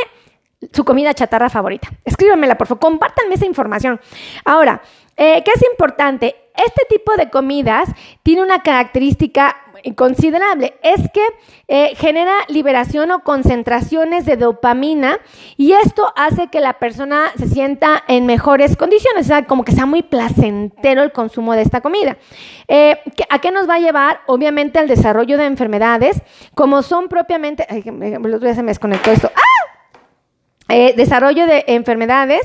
su 0.72 0.84
comida 0.84 1.14
chatarra 1.14 1.48
favorita. 1.48 1.88
Escríbanmela, 2.04 2.58
por 2.58 2.66
favor, 2.66 2.80
compártanme 2.80 3.36
esa 3.36 3.46
información. 3.46 4.00
Ahora, 4.44 4.82
eh, 5.16 5.42
¿qué 5.44 5.52
es 5.54 5.62
importante? 5.70 6.34
Este 6.56 6.82
tipo 6.88 7.14
de 7.16 7.30
comidas 7.30 7.88
tiene 8.24 8.42
una 8.42 8.62
característica 8.62 9.56
considerable, 9.94 10.74
es 10.82 11.00
que 11.12 11.22
eh, 11.68 11.94
genera 11.96 12.32
liberación 12.48 13.10
o 13.10 13.20
concentraciones 13.20 14.24
de 14.24 14.36
dopamina 14.36 15.18
y 15.56 15.72
esto 15.72 16.12
hace 16.16 16.48
que 16.48 16.60
la 16.60 16.78
persona 16.78 17.32
se 17.36 17.48
sienta 17.48 18.02
en 18.08 18.26
mejores 18.26 18.76
condiciones, 18.76 19.26
o 19.26 19.28
sea, 19.28 19.44
como 19.46 19.64
que 19.64 19.72
sea 19.72 19.86
muy 19.86 20.02
placentero 20.02 21.02
el 21.02 21.12
consumo 21.12 21.54
de 21.54 21.62
esta 21.62 21.80
comida. 21.80 22.16
Eh, 22.68 23.00
¿A 23.30 23.38
qué 23.40 23.50
nos 23.50 23.68
va 23.68 23.74
a 23.74 23.80
llevar? 23.80 24.20
Obviamente 24.26 24.78
al 24.78 24.88
desarrollo 24.88 25.38
de 25.38 25.46
enfermedades, 25.46 26.22
como 26.54 26.82
son 26.82 27.08
propiamente, 27.08 27.66
ay, 27.68 27.82
se 27.82 27.92
me 27.92 28.70
desconectó 28.70 29.10
esto. 29.10 29.30
¡Ah! 29.34 29.57
Eh, 30.70 30.92
desarrollo 30.94 31.46
de 31.46 31.64
enfermedades 31.66 32.42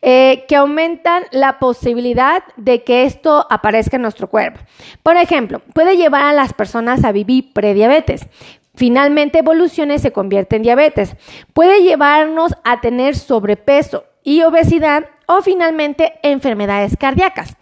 eh, 0.00 0.46
que 0.48 0.56
aumentan 0.56 1.24
la 1.30 1.58
posibilidad 1.58 2.42
de 2.56 2.84
que 2.84 3.04
esto 3.04 3.46
aparezca 3.50 3.96
en 3.96 4.02
nuestro 4.02 4.28
cuerpo. 4.28 4.60
Por 5.02 5.18
ejemplo, 5.18 5.60
puede 5.74 5.98
llevar 5.98 6.22
a 6.22 6.32
las 6.32 6.54
personas 6.54 7.04
a 7.04 7.12
vivir 7.12 7.52
prediabetes. 7.52 8.28
Finalmente 8.74 9.40
evoluciona 9.40 9.94
y 9.94 9.98
se 9.98 10.10
convierte 10.10 10.56
en 10.56 10.62
diabetes. 10.62 11.16
Puede 11.52 11.82
llevarnos 11.82 12.54
a 12.64 12.80
tener 12.80 13.14
sobrepeso 13.14 14.04
y 14.22 14.42
obesidad 14.42 15.04
o 15.26 15.42
finalmente 15.42 16.14
enfermedades 16.22 16.96
cardíacas. 16.98 17.56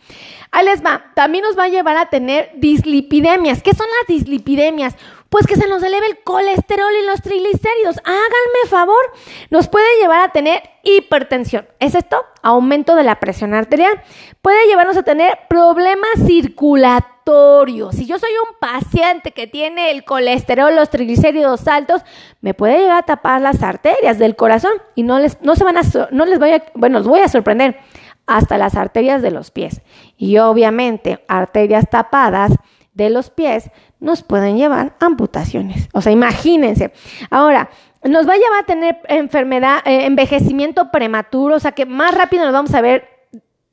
Ahí 0.52 0.64
les 0.66 0.85
va, 0.85 1.06
también 1.14 1.42
nos 1.42 1.59
va 1.59 1.64
a 1.64 1.68
llevar 1.68 1.97
a 1.97 2.11
tener 2.11 2.52
dislipidemias. 2.54 3.62
¿Qué 3.64 3.75
son 3.75 3.88
las 3.99 4.16
dislipidemias? 4.16 4.97
Pues 5.35 5.49
que 5.49 5.57
se 5.57 5.67
nos 5.67 5.83
eleve 5.83 6.07
el 6.07 6.19
colesterol 6.23 6.93
y 6.95 7.07
los 7.07 7.21
triglicéridos. 7.21 7.97
Háganme 8.05 8.69
favor. 8.69 9.05
Nos 9.50 9.67
puede 9.67 9.99
llevar 10.00 10.21
a 10.21 10.31
tener 10.31 10.62
hipertensión. 10.85 11.67
¿Es 11.81 11.97
esto? 11.97 12.25
Aumento 12.41 12.95
de 12.95 13.03
la 13.03 13.19
presión 13.19 13.53
arterial. 13.53 14.00
Puede 14.43 14.69
llevarnos 14.69 14.97
a 14.97 15.03
tener 15.03 15.37
problemas 15.49 16.25
circulatorios. 16.25 17.97
Si 17.97 18.07
yo 18.07 18.21
soy 18.21 18.31
un 18.49 18.61
paciente 18.61 19.33
que 19.33 19.49
tiene 19.49 19.91
el 19.91 20.05
colesterol, 20.05 20.76
los 20.76 20.88
triglicéridos 20.88 21.67
altos, 21.67 22.03
me 22.41 22.55
puede 22.55 22.79
llegar 22.79 22.99
a 22.99 23.07
tapar 23.07 23.41
las 23.41 23.61
arterias 23.64 24.21
del 24.21 24.37
corazón 24.37 24.75
y 24.95 25.03
no 25.03 25.19
les, 25.19 25.43
no 25.43 25.57
se 25.57 25.64
van 25.64 25.79
a, 25.79 25.83
no 26.12 26.26
les 26.26 26.38
bueno, 26.75 27.03
voy 27.03 27.19
a 27.19 27.29
sorprender 27.29 27.81
hasta 28.29 28.57
las 28.57 28.76
arterias 28.76 29.21
de 29.21 29.33
los 29.33 29.50
pies. 29.50 29.83
Y 30.17 30.38
obviamente 30.38 31.25
arterias 31.26 31.91
tapadas 31.91 32.53
de 32.95 33.11
los 33.11 33.31
pies 33.31 33.71
nos 34.01 34.23
pueden 34.23 34.57
llevar 34.57 34.97
amputaciones. 35.01 35.89
O 35.93 36.01
sea, 36.01 36.13
imagínense. 36.13 36.93
Ahora, 37.31 37.71
nos 38.03 38.29
va 38.29 38.35
a 38.35 38.37
llevar 38.37 38.63
a 38.63 38.67
tener 38.67 38.99
enfermedad, 39.09 39.79
eh, 39.85 40.07
envejecimiento 40.07 40.91
prematuro, 40.91 41.57
o 41.57 41.61
sea 41.61 41.73
que 41.73 41.87
más 41.87 42.15
rápido 42.15 42.45
nos 42.45 42.53
vamos 42.53 42.75
a 42.75 42.81
ver, 42.81 43.09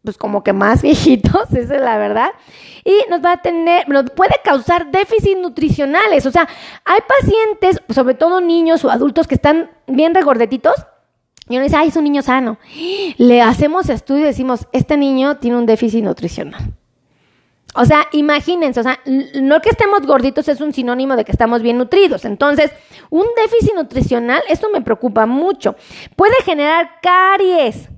pues 0.04 0.18
como 0.18 0.44
que 0.44 0.54
más 0.54 0.82
viejitos, 0.84 1.54
esa 1.54 1.76
es 1.76 1.82
la 1.82 1.98
verdad. 1.98 2.30
Y 2.84 3.10
nos 3.10 3.24
va 3.24 3.34
a 3.34 3.42
tener, 3.42 3.88
nos 3.88 4.10
puede 4.12 4.36
causar 4.44 4.90
déficits 4.90 5.40
nutricionales. 5.40 6.26
O 6.26 6.32
sea, 6.32 6.48
hay 6.86 7.00
pacientes, 7.08 7.82
sobre 7.94 8.16
todo 8.16 8.42
niños 8.42 8.84
o 8.84 8.90
adultos 8.90 9.28
que 9.28 9.36
están 9.36 9.70
bien 9.86 10.16
regordetitos, 10.16 10.76
y 11.50 11.56
uno 11.56 11.64
dice, 11.64 11.76
ay, 11.76 11.90
es 11.90 11.98
un 11.98 12.06
niño 12.06 12.22
sano. 12.22 12.58
Le 13.18 13.42
hacemos 13.42 13.90
estudio 13.90 14.22
y 14.22 14.28
decimos, 14.28 14.68
este 14.72 14.96
niño 14.96 15.38
tiene 15.38 15.58
un 15.58 15.66
déficit 15.66 16.04
nutricional. 16.04 16.74
O 17.74 17.86
sea, 17.86 18.08
imagínense, 18.12 18.80
o 18.82 18.84
sea, 18.84 19.00
no 19.06 19.62
que 19.62 19.70
estemos 19.70 20.06
gorditos 20.06 20.48
es 20.48 20.60
un 20.60 20.74
sinónimo 20.74 21.16
de 21.16 21.24
que 21.24 21.32
estamos 21.32 21.62
bien 21.62 21.78
nutridos. 21.78 22.26
Entonces, 22.26 22.72
un 23.10 23.26
déficit 23.36 23.76
nutricional, 23.76 24.42
eso 24.50 24.70
me 24.70 24.82
preocupa 24.82 25.26
mucho. 25.26 25.76
Puede 26.16 26.36
generar 26.44 27.00
caries. 27.02 27.90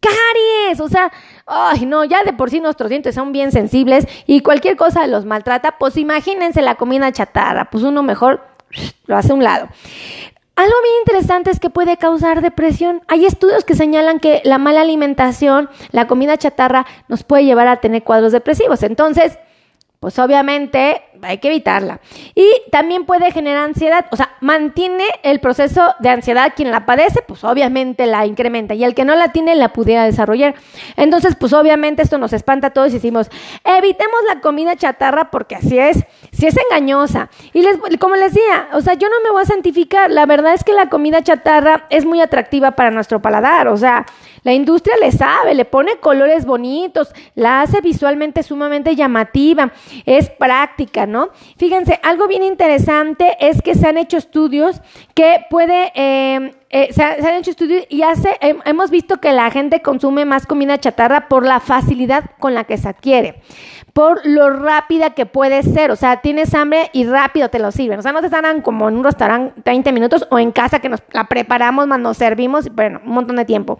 Caries, 0.00 0.80
o 0.80 0.88
sea, 0.88 1.12
ay, 1.46 1.84
no, 1.84 2.04
ya 2.04 2.24
de 2.24 2.32
por 2.32 2.48
sí 2.48 2.60
nuestros 2.60 2.88
dientes 2.88 3.14
son 3.14 3.32
bien 3.32 3.52
sensibles 3.52 4.06
y 4.26 4.40
cualquier 4.40 4.76
cosa 4.76 5.06
los 5.06 5.26
maltrata, 5.26 5.76
pues 5.78 5.98
imagínense 5.98 6.62
la 6.62 6.76
comida 6.76 7.12
chatarra, 7.12 7.68
pues 7.68 7.84
uno 7.84 8.02
mejor 8.02 8.40
lo 9.04 9.16
hace 9.18 9.32
a 9.32 9.34
un 9.34 9.44
lado. 9.44 9.68
Algo 10.60 10.74
bien 10.82 10.94
interesante 11.00 11.50
es 11.50 11.58
que 11.58 11.70
puede 11.70 11.96
causar 11.96 12.42
depresión. 12.42 13.00
Hay 13.08 13.24
estudios 13.24 13.64
que 13.64 13.74
señalan 13.74 14.20
que 14.20 14.42
la 14.44 14.58
mala 14.58 14.82
alimentación, 14.82 15.70
la 15.90 16.06
comida 16.06 16.36
chatarra, 16.36 16.84
nos 17.08 17.24
puede 17.24 17.46
llevar 17.46 17.66
a 17.66 17.80
tener 17.80 18.02
cuadros 18.02 18.32
depresivos. 18.32 18.82
Entonces, 18.82 19.38
pues 20.00 20.18
obviamente 20.18 21.00
hay 21.22 21.38
que 21.38 21.48
evitarla. 21.48 22.00
Y 22.34 22.46
también 22.70 23.04
puede 23.04 23.30
generar 23.32 23.64
ansiedad, 23.64 24.06
o 24.10 24.16
sea, 24.16 24.36
mantiene 24.40 25.04
el 25.22 25.40
proceso 25.40 25.94
de 25.98 26.08
ansiedad. 26.08 26.52
Quien 26.54 26.70
la 26.70 26.86
padece, 26.86 27.22
pues 27.26 27.44
obviamente 27.44 28.06
la 28.06 28.26
incrementa. 28.26 28.74
Y 28.74 28.84
el 28.84 28.94
que 28.94 29.04
no 29.04 29.14
la 29.16 29.32
tiene, 29.32 29.54
la 29.56 29.72
pudiera 29.72 30.04
desarrollar. 30.04 30.54
Entonces, 30.96 31.36
pues 31.36 31.52
obviamente 31.52 32.02
esto 32.02 32.18
nos 32.18 32.32
espanta 32.32 32.68
a 32.68 32.70
todos 32.70 32.90
y 32.90 32.94
decimos, 32.94 33.30
evitemos 33.64 34.20
la 34.28 34.40
comida 34.40 34.76
chatarra 34.76 35.30
porque 35.30 35.56
así 35.56 35.78
es, 35.78 36.04
si 36.32 36.46
es 36.46 36.56
engañosa. 36.70 37.30
Y 37.52 37.62
les, 37.62 37.78
como 37.98 38.16
les 38.16 38.32
decía, 38.32 38.68
o 38.72 38.80
sea, 38.80 38.94
yo 38.94 39.08
no 39.08 39.16
me 39.24 39.30
voy 39.30 39.42
a 39.42 39.46
santificar. 39.46 40.10
La 40.10 40.26
verdad 40.26 40.54
es 40.54 40.64
que 40.64 40.72
la 40.72 40.88
comida 40.88 41.22
chatarra 41.22 41.86
es 41.90 42.04
muy 42.04 42.20
atractiva 42.20 42.72
para 42.72 42.90
nuestro 42.90 43.20
paladar. 43.20 43.68
O 43.68 43.76
sea, 43.76 44.06
la 44.42 44.52
industria 44.52 44.96
le 45.00 45.12
sabe, 45.12 45.54
le 45.54 45.64
pone 45.64 45.96
colores 45.96 46.44
bonitos, 46.44 47.12
la 47.34 47.62
hace 47.62 47.80
visualmente 47.80 48.42
sumamente 48.42 48.96
llamativa, 48.96 49.72
es 50.06 50.30
práctica, 50.30 51.06
¿no? 51.06 51.30
Fíjense, 51.56 52.00
algo 52.02 52.28
bien 52.28 52.42
interesante 52.42 53.36
es 53.40 53.62
que 53.62 53.74
se 53.74 53.86
han 53.86 53.98
hecho 53.98 54.16
estudios 54.16 54.80
que 55.14 55.44
puede, 55.50 55.92
em, 55.94 56.52
eh, 56.70 56.92
se, 56.92 57.02
han 57.02 57.34
hecho 57.34 57.50
estudios 57.50 57.84
y 57.88 58.02
hace, 58.02 58.36
hemos 58.40 58.90
visto 58.90 59.18
que 59.18 59.32
la 59.32 59.50
gente 59.50 59.82
consume 59.82 60.24
más 60.24 60.46
comida 60.46 60.78
chatarra 60.78 61.28
por 61.28 61.44
la 61.44 61.60
facilidad 61.60 62.24
con 62.38 62.54
la 62.54 62.64
que 62.64 62.78
se 62.78 62.88
adquiere 62.88 63.42
por 64.00 64.24
lo 64.24 64.48
rápida 64.48 65.10
que 65.10 65.26
puede 65.26 65.62
ser. 65.62 65.90
O 65.90 65.96
sea, 65.96 66.22
tienes 66.22 66.54
hambre 66.54 66.88
y 66.94 67.04
rápido 67.04 67.50
te 67.50 67.58
lo 67.58 67.70
sirven. 67.70 67.98
O 67.98 68.02
sea, 68.02 68.12
no 68.12 68.20
te 68.20 68.28
estarán 68.28 68.62
como 68.62 68.88
en 68.88 68.96
un 68.96 69.04
restaurante 69.04 69.60
30 69.60 69.92
minutos 69.92 70.26
o 70.30 70.38
en 70.38 70.52
casa 70.52 70.78
que 70.78 70.88
nos 70.88 71.02
la 71.12 71.24
preparamos, 71.24 71.86
más 71.86 72.00
nos 72.00 72.16
servimos, 72.16 72.74
bueno, 72.74 73.02
un 73.04 73.12
montón 73.12 73.36
de 73.36 73.44
tiempo. 73.44 73.78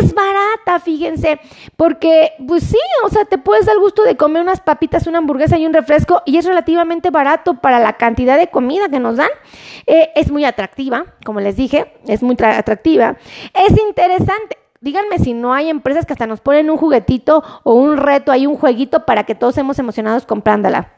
Es 0.00 0.12
barata, 0.12 0.80
fíjense, 0.80 1.38
porque 1.76 2.32
pues 2.48 2.64
sí, 2.64 2.80
o 3.04 3.10
sea, 3.10 3.26
te 3.26 3.38
puedes 3.38 3.64
dar 3.64 3.78
gusto 3.78 4.02
de 4.02 4.16
comer 4.16 4.42
unas 4.42 4.58
papitas, 4.58 5.06
una 5.06 5.18
hamburguesa 5.18 5.56
y 5.56 5.66
un 5.66 5.72
refresco 5.72 6.20
y 6.26 6.36
es 6.36 6.46
relativamente 6.46 7.10
barato 7.10 7.54
para 7.54 7.78
la 7.78 7.92
cantidad 7.92 8.36
de 8.36 8.48
comida 8.48 8.88
que 8.88 8.98
nos 8.98 9.18
dan. 9.18 9.30
Eh, 9.86 10.10
es 10.16 10.32
muy 10.32 10.44
atractiva, 10.44 11.04
como 11.24 11.38
les 11.38 11.54
dije, 11.54 11.94
es 12.08 12.24
muy 12.24 12.36
atractiva. 12.40 13.18
Es 13.54 13.70
interesante 13.86 14.63
díganme 14.84 15.18
si 15.18 15.32
no 15.32 15.54
hay 15.54 15.70
empresas 15.70 16.04
que 16.04 16.12
hasta 16.12 16.26
nos 16.26 16.40
ponen 16.40 16.68
un 16.68 16.76
juguetito 16.76 17.42
o 17.62 17.74
un 17.74 17.96
reto, 17.96 18.30
hay 18.30 18.46
un 18.46 18.56
jueguito 18.56 19.06
para 19.06 19.24
que 19.24 19.34
todos 19.34 19.54
estemos 19.54 19.78
emocionados 19.78 20.26
comprándola. 20.26 20.93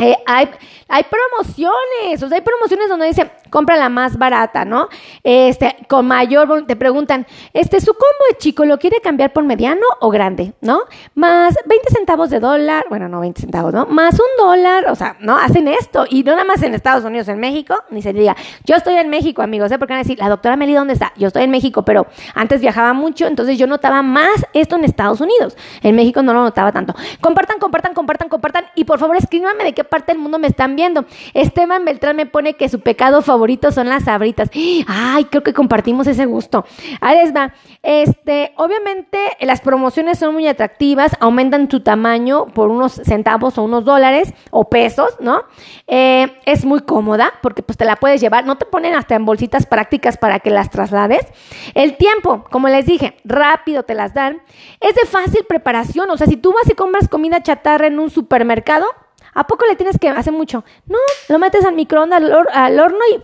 Eh, 0.00 0.16
hay, 0.26 0.48
hay, 0.88 1.04
promociones, 1.04 2.22
o 2.22 2.28
sea, 2.28 2.38
hay 2.38 2.42
promociones 2.42 2.88
donde 2.88 3.06
dice, 3.06 3.30
compra 3.50 3.76
la 3.76 3.90
más 3.90 4.16
barata, 4.16 4.64
¿no? 4.64 4.88
Este, 5.22 5.76
con 5.88 6.06
mayor, 6.06 6.64
te 6.66 6.74
preguntan, 6.74 7.26
este, 7.52 7.80
su 7.80 7.92
combo 7.92 8.24
de 8.30 8.38
chico, 8.38 8.64
¿lo 8.64 8.78
quiere 8.78 9.02
cambiar 9.02 9.34
por 9.34 9.44
mediano 9.44 9.84
o 10.00 10.08
grande, 10.08 10.54
no? 10.62 10.84
Más 11.14 11.54
20 11.66 11.90
centavos 11.90 12.30
de 12.30 12.40
dólar, 12.40 12.86
bueno, 12.88 13.10
no 13.10 13.20
20 13.20 13.42
centavos, 13.42 13.74
¿no? 13.74 13.84
Más 13.86 14.14
un 14.14 14.26
dólar, 14.38 14.86
o 14.88 14.94
sea, 14.94 15.16
¿no? 15.20 15.36
Hacen 15.36 15.68
esto, 15.68 16.06
y 16.08 16.22
no 16.22 16.32
nada 16.32 16.44
más 16.44 16.62
en 16.62 16.74
Estados 16.74 17.04
Unidos, 17.04 17.28
en 17.28 17.38
México, 17.38 17.74
ni 17.90 18.00
se 18.00 18.14
diga, 18.14 18.34
yo 18.64 18.76
estoy 18.76 18.94
en 18.94 19.10
México, 19.10 19.42
amigos, 19.42 19.70
¿eh? 19.72 19.78
Porque 19.78 19.92
van 19.92 20.00
a 20.00 20.02
decir, 20.04 20.18
la 20.18 20.30
doctora 20.30 20.56
Meli, 20.56 20.72
¿dónde 20.72 20.94
está? 20.94 21.12
Yo 21.16 21.26
estoy 21.26 21.42
en 21.42 21.50
México, 21.50 21.84
pero 21.84 22.06
antes 22.34 22.62
viajaba 22.62 22.94
mucho, 22.94 23.26
entonces 23.26 23.58
yo 23.58 23.66
notaba 23.66 24.00
más 24.00 24.46
esto 24.54 24.76
en 24.76 24.84
Estados 24.84 25.20
Unidos. 25.20 25.58
En 25.82 25.94
México 25.94 26.22
no 26.22 26.32
lo 26.32 26.42
notaba 26.42 26.72
tanto. 26.72 26.94
Compartan, 27.20 27.58
compartan, 27.58 27.92
compartan, 27.92 28.30
compartan, 28.30 28.64
y 28.74 28.84
por 28.84 28.98
favor 28.98 29.16
escríbanme 29.16 29.64
de 29.64 29.74
qué 29.74 29.84
parte 29.90 30.12
del 30.12 30.20
mundo 30.20 30.38
me 30.38 30.46
están 30.46 30.76
viendo. 30.76 31.04
Esteban 31.34 31.84
Beltrán 31.84 32.16
me 32.16 32.26
pone 32.26 32.54
que 32.54 32.68
su 32.68 32.80
pecado 32.80 33.22
favorito 33.22 33.72
son 33.72 33.88
las 33.88 34.04
sabritas. 34.04 34.50
Ay, 34.86 35.24
creo 35.24 35.42
que 35.42 35.52
compartimos 35.52 36.06
ese 36.06 36.24
gusto. 36.24 36.64
Aresba, 37.00 37.54
este, 37.82 38.52
obviamente 38.56 39.18
las 39.40 39.60
promociones 39.60 40.18
son 40.18 40.34
muy 40.34 40.46
atractivas, 40.46 41.16
aumentan 41.20 41.70
su 41.70 41.80
tamaño 41.80 42.46
por 42.46 42.70
unos 42.70 42.92
centavos 42.92 43.58
o 43.58 43.64
unos 43.64 43.84
dólares 43.84 44.32
o 44.50 44.68
pesos, 44.70 45.16
¿no? 45.20 45.42
Eh, 45.86 46.32
es 46.46 46.64
muy 46.64 46.80
cómoda 46.80 47.32
porque 47.42 47.62
pues 47.62 47.76
te 47.76 47.84
la 47.84 47.96
puedes 47.96 48.20
llevar, 48.20 48.46
no 48.46 48.56
te 48.56 48.64
ponen 48.64 48.94
hasta 48.94 49.14
en 49.14 49.24
bolsitas 49.24 49.66
prácticas 49.66 50.16
para 50.16 50.40
que 50.40 50.50
las 50.50 50.70
traslades. 50.70 51.26
El 51.74 51.96
tiempo, 51.96 52.44
como 52.50 52.68
les 52.68 52.86
dije, 52.86 53.16
rápido 53.24 53.82
te 53.82 53.94
las 53.94 54.14
dan. 54.14 54.40
Es 54.80 54.94
de 54.94 55.06
fácil 55.06 55.44
preparación, 55.48 56.10
o 56.10 56.16
sea, 56.16 56.26
si 56.26 56.36
tú 56.36 56.52
vas 56.52 56.70
y 56.70 56.74
compras 56.74 57.08
comida 57.08 57.42
chatarra 57.42 57.86
en 57.86 57.98
un 57.98 58.10
supermercado, 58.10 58.86
¿a 59.34 59.46
poco 59.46 59.66
le 59.66 59.76
tienes 59.76 59.98
que 59.98 60.08
hacer 60.08 60.32
mucho? 60.32 60.64
No, 60.86 60.98
lo 61.28 61.38
metes 61.38 61.64
al 61.64 61.74
microondas, 61.74 62.22
al, 62.52 62.78
horno 62.78 62.98
y 63.14 63.20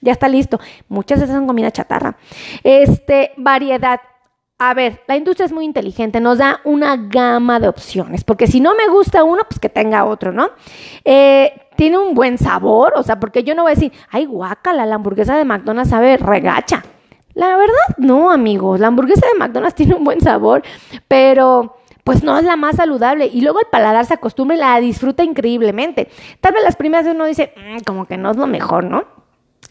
ya 0.00 0.12
está 0.12 0.28
listo. 0.28 0.60
Muchas 0.88 1.20
veces 1.20 1.34
son 1.34 1.46
comida 1.46 1.70
chatarra. 1.70 2.16
Este, 2.62 3.32
variedad. 3.36 4.00
A 4.58 4.72
ver, 4.72 5.02
la 5.06 5.16
industria 5.16 5.44
es 5.44 5.52
muy 5.52 5.66
inteligente, 5.66 6.18
nos 6.18 6.38
da 6.38 6.60
una 6.64 6.96
gama 6.96 7.60
de 7.60 7.68
opciones, 7.68 8.24
porque 8.24 8.46
si 8.46 8.60
no 8.60 8.74
me 8.74 8.88
gusta 8.88 9.22
uno, 9.22 9.42
pues 9.46 9.60
que 9.60 9.68
tenga 9.68 10.06
otro, 10.06 10.32
¿no? 10.32 10.48
Eh, 11.04 11.52
tiene 11.76 11.98
un 11.98 12.14
buen 12.14 12.38
sabor, 12.38 12.94
o 12.96 13.02
sea, 13.02 13.20
porque 13.20 13.44
yo 13.44 13.54
no 13.54 13.64
voy 13.64 13.72
a 13.72 13.74
decir, 13.74 13.92
ay, 14.10 14.24
guácala, 14.24 14.86
la 14.86 14.94
hamburguesa 14.94 15.36
de 15.36 15.44
McDonald's 15.44 15.90
sabe 15.90 16.16
regacha. 16.16 16.82
La 17.34 17.54
verdad, 17.58 17.96
no, 17.98 18.30
amigos, 18.30 18.80
la 18.80 18.86
hamburguesa 18.86 19.26
de 19.30 19.38
McDonald's 19.38 19.74
tiene 19.76 19.94
un 19.94 20.04
buen 20.04 20.22
sabor, 20.22 20.62
pero 21.06 21.75
pues 22.06 22.22
no 22.22 22.38
es 22.38 22.44
la 22.44 22.54
más 22.54 22.76
saludable. 22.76 23.26
Y 23.26 23.40
luego 23.40 23.58
el 23.58 23.66
paladar 23.66 24.06
se 24.06 24.14
acostumbra 24.14 24.54
y 24.54 24.60
la 24.60 24.78
disfruta 24.78 25.24
increíblemente. 25.24 26.08
Tal 26.40 26.54
vez 26.54 26.62
las 26.62 26.76
primeras 26.76 27.04
uno 27.12 27.24
dice, 27.24 27.52
mm, 27.56 27.80
como 27.84 28.06
que 28.06 28.16
no 28.16 28.30
es 28.30 28.36
lo 28.36 28.46
mejor, 28.46 28.84
¿no? 28.84 29.04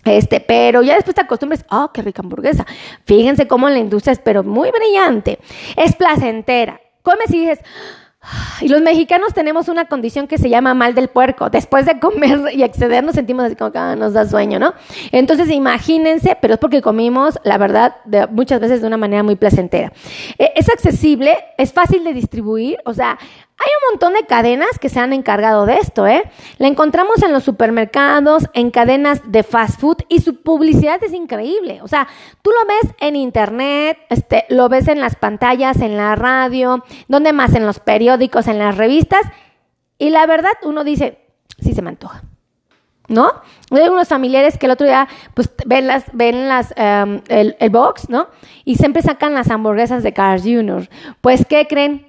Este, 0.03 0.41
pero 0.41 0.83
ya 0.83 0.95
después 0.95 1.15
te 1.15 1.21
acostumbras, 1.21 1.65
oh, 1.71 1.91
qué 1.93 2.01
rica 2.01 2.21
hamburguesa. 2.21 2.65
Fíjense 3.05 3.47
cómo 3.47 3.69
la 3.69 3.79
industria 3.79 4.11
es, 4.11 4.19
pero 4.19 4.43
muy 4.43 4.69
brillante. 4.69 5.39
Es 5.77 5.95
placentera. 5.95 6.81
Comes 7.03 7.29
y 7.29 7.39
dices, 7.39 7.59
y 8.61 8.67
los 8.67 8.81
mexicanos 8.81 9.33
tenemos 9.33 9.67
una 9.67 9.85
condición 9.85 10.27
que 10.27 10.37
se 10.37 10.49
llama 10.49 10.73
mal 10.73 10.95
del 10.95 11.07
puerco. 11.07 11.49
Después 11.49 11.85
de 11.85 11.99
comer 11.99 12.53
y 12.53 12.63
exceder 12.63 13.03
nos 13.03 13.15
sentimos 13.15 13.45
así 13.45 13.55
como 13.55 13.71
que 13.71 13.77
ah, 13.77 13.95
nos 13.95 14.13
da 14.13 14.27
sueño, 14.27 14.59
¿no? 14.59 14.73
Entonces 15.11 15.49
imagínense, 15.49 16.37
pero 16.41 16.55
es 16.55 16.59
porque 16.59 16.81
comimos, 16.81 17.39
la 17.43 17.57
verdad, 17.57 17.95
muchas 18.31 18.59
veces 18.59 18.81
de 18.81 18.87
una 18.87 18.97
manera 18.97 19.23
muy 19.23 19.35
placentera. 19.35 19.91
Eh, 20.37 20.51
es 20.55 20.69
accesible, 20.69 21.37
es 21.57 21.73
fácil 21.73 22.03
de 22.03 22.13
distribuir, 22.13 22.77
o 22.85 22.93
sea, 22.93 23.17
hay 23.57 23.69
un 23.81 23.93
montón 23.93 24.13
de 24.13 24.27
cadenas 24.27 24.79
que 24.79 24.89
se 24.89 24.99
han 24.99 25.13
encargado 25.13 25.65
de 25.65 25.77
esto, 25.77 26.05
¿eh? 26.05 26.23
La 26.57 26.67
encontramos 26.67 27.23
en 27.23 27.31
los 27.31 27.43
supermercados, 27.43 28.49
en 28.53 28.69
cadenas 28.69 29.31
de 29.31 29.43
fast 29.43 29.79
food 29.79 29.99
y 30.09 30.19
su 30.19 30.41
publicidad 30.41 31.01
es 31.01 31.13
increíble. 31.13 31.81
O 31.81 31.87
sea, 31.87 32.07
tú 32.41 32.51
lo 32.51 32.67
ves 32.67 32.93
en 32.99 33.15
internet, 33.15 33.97
este, 34.09 34.45
lo 34.49 34.67
ves 34.67 34.89
en 34.89 34.99
las 34.99 35.15
pantallas, 35.15 35.79
en 35.79 35.95
la 35.95 36.15
radio, 36.15 36.83
donde 37.07 37.31
más 37.31 37.55
en 37.55 37.65
los 37.65 37.79
periódicos, 37.79 38.47
en 38.47 38.59
las 38.59 38.75
revistas. 38.75 39.21
Y 39.97 40.09
la 40.09 40.25
verdad, 40.25 40.53
uno 40.63 40.83
dice, 40.83 41.19
sí 41.57 41.73
se 41.73 41.81
me 41.81 41.89
antoja. 41.89 42.23
¿No? 43.07 43.31
Hay 43.69 43.87
unos 43.87 44.07
familiares 44.07 44.57
que 44.57 44.65
el 44.65 44.71
otro 44.71 44.87
día, 44.87 45.07
pues, 45.35 45.51
ven 45.65 45.87
las, 45.87 46.05
ven 46.11 46.49
las, 46.49 46.73
em, 46.75 47.21
el, 47.27 47.55
el 47.59 47.69
box, 47.69 48.09
¿no? 48.09 48.27
Y 48.65 48.75
siempre 48.75 49.03
sacan 49.03 49.35
las 49.35 49.51
hamburguesas 49.51 50.01
de 50.01 50.11
Carl 50.11 50.41
Jr. 50.41 50.89
Pues, 51.21 51.45
¿qué 51.45 51.67
creen? 51.67 52.04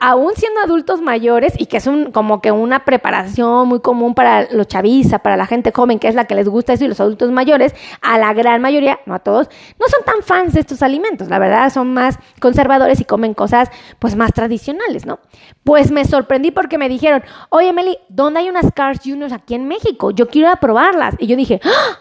Aún 0.00 0.32
siendo 0.36 0.60
adultos 0.60 1.00
mayores 1.00 1.54
y 1.58 1.66
que 1.66 1.78
es 1.78 1.86
un, 1.86 2.12
como 2.12 2.40
que 2.40 2.52
una 2.52 2.84
preparación 2.84 3.68
muy 3.68 3.80
común 3.80 4.14
para 4.14 4.50
los 4.52 4.68
chaviza, 4.68 5.20
para 5.20 5.36
la 5.36 5.46
gente 5.46 5.72
joven, 5.74 5.98
que 5.98 6.08
es 6.08 6.14
la 6.14 6.26
que 6.26 6.34
les 6.34 6.48
gusta 6.48 6.74
eso, 6.74 6.84
y 6.84 6.88
los 6.88 7.00
adultos 7.00 7.30
mayores, 7.30 7.74
a 8.02 8.18
la 8.18 8.32
gran 8.34 8.60
mayoría, 8.60 9.00
no 9.06 9.14
a 9.14 9.20
todos, 9.20 9.48
no 9.80 9.86
son 9.88 10.04
tan 10.04 10.22
fans 10.22 10.54
de 10.54 10.60
estos 10.60 10.82
alimentos, 10.82 11.28
la 11.28 11.38
verdad 11.38 11.70
son 11.70 11.94
más 11.94 12.18
conservadores 12.40 13.00
y 13.00 13.04
comen 13.04 13.34
cosas 13.34 13.70
pues 13.98 14.16
más 14.16 14.32
tradicionales, 14.32 15.06
¿no? 15.06 15.18
Pues 15.62 15.90
me 15.90 16.04
sorprendí 16.04 16.50
porque 16.50 16.78
me 16.78 16.88
dijeron, 16.88 17.22
oye 17.48 17.72
Meli, 17.72 17.98
¿dónde 18.08 18.40
hay 18.40 18.48
unas 18.48 18.70
Cars 18.74 19.00
Juniors 19.04 19.32
aquí 19.32 19.54
en 19.54 19.66
México? 19.66 20.10
Yo 20.10 20.28
quiero 20.28 20.48
ir 20.48 20.54
a 20.54 20.60
probarlas. 20.60 21.14
Y 21.18 21.26
yo 21.26 21.36
dije, 21.36 21.60
¡Ah! 21.64 21.98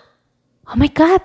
oh 0.66 0.76
my 0.76 0.92
God, 0.96 1.22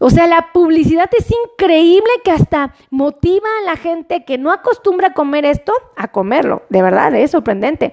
o 0.00 0.08
sea, 0.08 0.26
la 0.26 0.50
publicidad 0.52 1.10
es 1.16 1.30
increíble 1.30 2.10
que 2.24 2.30
hasta 2.30 2.74
motiva 2.88 3.46
a 3.60 3.66
la 3.66 3.76
gente 3.76 4.24
que 4.24 4.38
no 4.38 4.50
acostumbra 4.50 5.08
a 5.08 5.12
comer 5.12 5.44
esto 5.44 5.74
a 5.94 6.08
comerlo. 6.08 6.62
De 6.70 6.80
verdad, 6.80 7.14
es 7.14 7.32
sorprendente. 7.32 7.92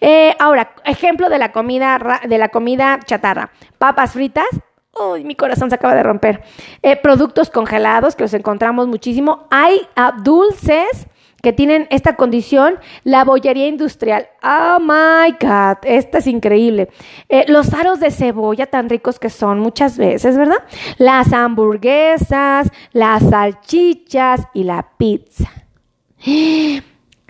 Eh, 0.00 0.34
ahora, 0.38 0.72
ejemplo 0.84 1.28
de 1.28 1.38
la 1.38 1.50
comida, 1.50 2.20
de 2.26 2.38
la 2.38 2.50
comida 2.50 3.00
chatarra. 3.04 3.50
Papas 3.78 4.12
fritas. 4.12 4.46
Uy, 4.92 5.24
mi 5.24 5.34
corazón 5.34 5.68
se 5.68 5.74
acaba 5.74 5.96
de 5.96 6.04
romper. 6.04 6.44
Eh, 6.82 6.94
productos 6.96 7.50
congelados, 7.50 8.14
que 8.14 8.22
los 8.22 8.34
encontramos 8.34 8.86
muchísimo. 8.86 9.48
Hay 9.50 9.80
ah, 9.96 10.14
dulces 10.22 11.08
que 11.42 11.52
tienen 11.52 11.86
esta 11.90 12.16
condición, 12.16 12.74
la 13.04 13.24
bollería 13.24 13.68
industrial. 13.68 14.28
Oh 14.42 14.78
my 14.80 15.32
God, 15.40 15.78
esta 15.84 16.18
es 16.18 16.26
increíble. 16.26 16.88
Eh, 17.28 17.44
los 17.48 17.72
aros 17.74 18.00
de 18.00 18.10
cebolla 18.10 18.66
tan 18.66 18.88
ricos 18.88 19.18
que 19.18 19.30
son 19.30 19.60
muchas 19.60 19.98
veces, 19.98 20.36
¿verdad? 20.36 20.64
Las 20.98 21.32
hamburguesas, 21.32 22.68
las 22.92 23.22
salchichas 23.28 24.42
y 24.52 24.64
la 24.64 24.88
pizza. 24.96 25.50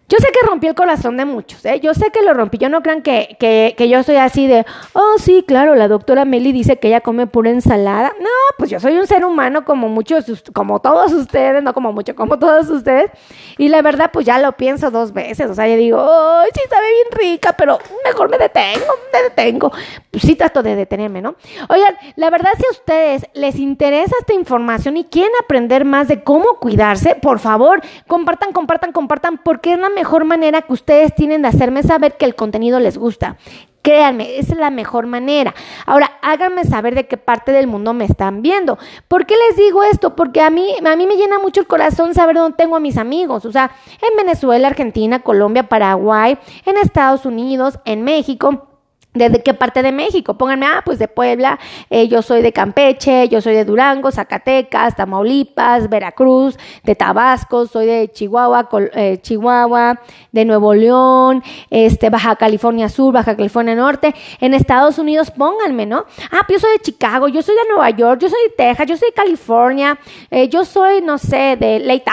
Yo 0.09 0.17
sé 0.19 0.29
que 0.33 0.47
rompí 0.47 0.67
el 0.67 0.75
corazón 0.75 1.19
de 1.19 1.27
muchos, 1.27 1.63
¿eh? 1.67 1.81
Yo 1.81 1.93
sé 1.93 2.11
que 2.11 2.23
lo 2.23 2.33
rompí. 2.33 2.57
Yo 2.57 2.71
no 2.71 2.83
crean 2.83 3.03
que, 3.03 3.37
que, 3.39 3.75
que, 3.77 3.91
yo 3.91 4.03
soy 4.03 4.17
así 4.17 4.47
de, 4.47 4.65
oh, 4.95 5.17
sí, 5.19 5.45
claro, 5.47 5.75
la 5.75 5.87
doctora 5.87 6.25
Meli 6.25 6.51
dice 6.51 6.79
que 6.79 6.89
ella 6.89 7.03
come 7.03 7.27
pura 7.27 7.51
ensalada. 7.51 8.15
No, 8.19 8.29
pues 8.57 8.71
yo 8.71 8.81
soy 8.81 8.97
un 8.97 9.07
ser 9.07 9.27
humano 9.27 9.67
como 9.67 9.91
muchos, 9.91 10.25
como 10.55 10.81
todos 10.81 11.13
ustedes, 11.13 11.63
no 11.63 11.75
como 11.75 11.93
mucho, 11.93 12.15
como 12.15 12.39
todos 12.39 12.71
ustedes. 12.71 13.11
Y 13.59 13.69
la 13.69 13.83
verdad, 13.83 14.11
pues 14.11 14.25
ya 14.25 14.39
lo 14.39 14.53
pienso 14.53 14.91
dos 14.91 15.13
veces. 15.13 15.51
O 15.51 15.55
sea, 15.55 15.69
yo 15.69 15.77
digo, 15.77 15.99
oh, 16.01 16.43
sí, 16.55 16.61
sabe 16.71 16.87
bien 16.91 17.07
rica, 17.11 17.53
pero 17.53 17.79
mejor 18.03 18.31
me 18.31 18.39
detengo, 18.39 18.87
me 19.13 19.23
detengo. 19.25 19.71
Pues 20.11 20.23
sí 20.23 20.37
trato 20.37 20.63
de 20.63 20.75
detenerme, 20.75 21.21
¿no? 21.21 21.35
Oigan, 21.69 21.95
la 22.17 22.31
verdad, 22.31 22.53
si 22.57 22.65
a 22.65 22.71
ustedes 22.71 23.27
les 23.35 23.57
interesa 23.57 24.15
esta 24.21 24.33
información 24.33 24.97
y 24.97 25.05
quieren 25.05 25.33
aprender 25.45 25.85
más 25.85 26.09
de 26.09 26.23
cómo 26.23 26.55
cuidarse, 26.61 27.15
por 27.15 27.41
favor, 27.41 27.83
compartan, 28.07 28.53
compartan, 28.53 28.93
compartan, 28.93 29.37
porque 29.45 29.75
es 29.75 29.79
la 29.79 29.91
mejor 29.99 30.25
manera 30.25 30.63
que 30.63 30.73
ustedes 30.73 31.15
tienen 31.15 31.43
de 31.43 31.49
hacerme 31.49 31.83
saber 31.83 32.17
que 32.17 32.25
el 32.25 32.37
contenido 32.37 32.79
les 32.79 32.97
gusta. 32.97 33.37
Créanme, 33.83 34.39
esa 34.39 34.53
es 34.53 34.59
la 34.59 34.71
mejor 34.71 35.07
manera. 35.07 35.55
Ahora, 35.87 36.19
háganme 36.23 36.65
saber 36.65 36.95
de 36.95 37.07
qué 37.07 37.17
parte 37.17 37.53
del 37.53 37.67
mundo 37.67 37.95
me 37.95 38.05
están 38.05 38.43
viendo. 38.43 38.79
¿Por 39.09 39.25
qué 39.27 39.35
les 39.49 39.57
digo 39.57 39.83
esto? 39.83 40.15
Porque 40.15 40.41
a 40.41 40.51
mí, 40.51 40.75
a 40.85 40.97
mí 40.97 41.07
me 41.07 41.17
llena 41.17 41.39
mucho 41.39 41.61
el 41.61 41.67
corazón 41.67 42.15
saber 42.15 42.37
dónde 42.37 42.57
tengo 42.57 42.77
a 42.77 42.81
mis 42.81 42.97
amigos. 42.97 43.45
O 43.45 43.53
sea, 43.53 43.71
en 44.03 44.17
Venezuela, 44.17 44.69
Argentina, 44.69 45.21
Colombia, 45.21 45.69
Paraguay, 45.69 46.39
en 46.65 46.77
Estados 46.77 47.25
Unidos, 47.25 47.79
en 47.85 48.03
México. 48.03 48.68
¿Desde 49.15 49.43
qué 49.43 49.55
parte 49.55 49.83
de 49.83 49.91
México? 49.91 50.35
Pónganme, 50.35 50.67
ah, 50.67 50.83
pues 50.85 50.99
de 50.99 51.09
Puebla, 51.09 51.59
eh, 51.91 52.09
yo 52.09 52.23
soy 52.23 52.43
de 52.43 52.53
Campeche, 52.53 53.29
yo 53.29 53.41
soy 53.41 53.55
de 53.55 53.65
Durango, 53.65 54.13
Zacatecas, 54.13 54.95
Tamaulipas, 54.95 55.89
Veracruz, 55.89 56.57
de 56.85 56.95
Tabasco, 56.95 57.67
soy 57.67 57.87
de 57.87 58.13
Chihuahua, 58.13 58.69
eh, 58.95 59.19
Chihuahua, 59.21 59.99
de 60.31 60.45
Nuevo 60.45 60.75
León, 60.75 61.43
este, 61.71 62.11
Baja 62.11 62.37
California 62.37 62.89
Sur, 62.89 63.15
Baja 63.15 63.35
California 63.35 63.75
Norte. 63.75 64.15
En 64.41 64.55
Estados 64.55 64.99
Unidos, 64.99 65.31
pónganme, 65.31 65.87
¿no? 65.87 66.05
Ah, 66.31 66.43
pues 66.47 66.61
yo 66.61 66.69
soy 66.69 66.77
de 66.77 66.83
Chicago, 66.83 67.29
yo 67.29 67.43
soy 67.43 67.55
de 67.57 67.69
Nueva 67.71 67.91
York, 67.91 68.21
yo 68.21 68.29
soy 68.29 68.39
de 68.49 68.55
Texas, 68.57 68.87
yo 68.87 68.97
soy 68.97 69.09
de 69.09 69.15
California, 69.15 69.99
eh, 70.31 70.49
yo 70.49 70.65
soy, 70.65 71.01
no 71.01 71.19
sé, 71.19 71.57
de 71.59 71.81
Lake 71.81 72.05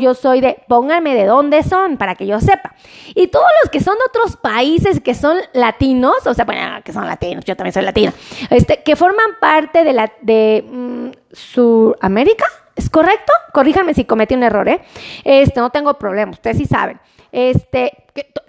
yo 0.00 0.14
soy 0.14 0.40
de, 0.40 0.62
pónganme 0.68 1.14
de 1.14 1.26
dónde 1.26 1.62
son 1.62 1.96
para 1.96 2.14
que 2.14 2.26
yo 2.26 2.40
sepa. 2.40 2.74
Y 3.14 3.28
todos 3.28 3.46
los 3.62 3.70
que 3.70 3.80
son 3.80 3.94
de 3.94 4.04
otros 4.08 4.36
países 4.36 5.00
que 5.00 5.14
son 5.14 5.36
latinos, 5.52 6.26
o 6.26 6.34
sea, 6.34 6.39
que 6.84 6.92
son 6.92 7.06
latinos, 7.06 7.44
yo 7.44 7.56
también 7.56 7.72
soy 7.72 7.82
latina, 7.82 8.12
este, 8.50 8.82
que 8.82 8.96
forman 8.96 9.36
parte 9.40 9.84
de 9.84 9.92
la 9.92 10.12
de 10.20 10.64
mm, 10.68 11.08
Sudamérica, 11.32 12.46
¿es 12.76 12.90
correcto? 12.90 13.32
Corríjanme 13.52 13.94
si 13.94 14.04
cometí 14.04 14.34
un 14.34 14.42
error, 14.42 14.68
¿eh? 14.68 14.80
Este, 15.24 15.60
no 15.60 15.70
tengo 15.70 15.94
problema, 15.94 16.32
ustedes 16.32 16.58
sí 16.58 16.66
saben. 16.66 17.00
Este, 17.32 17.92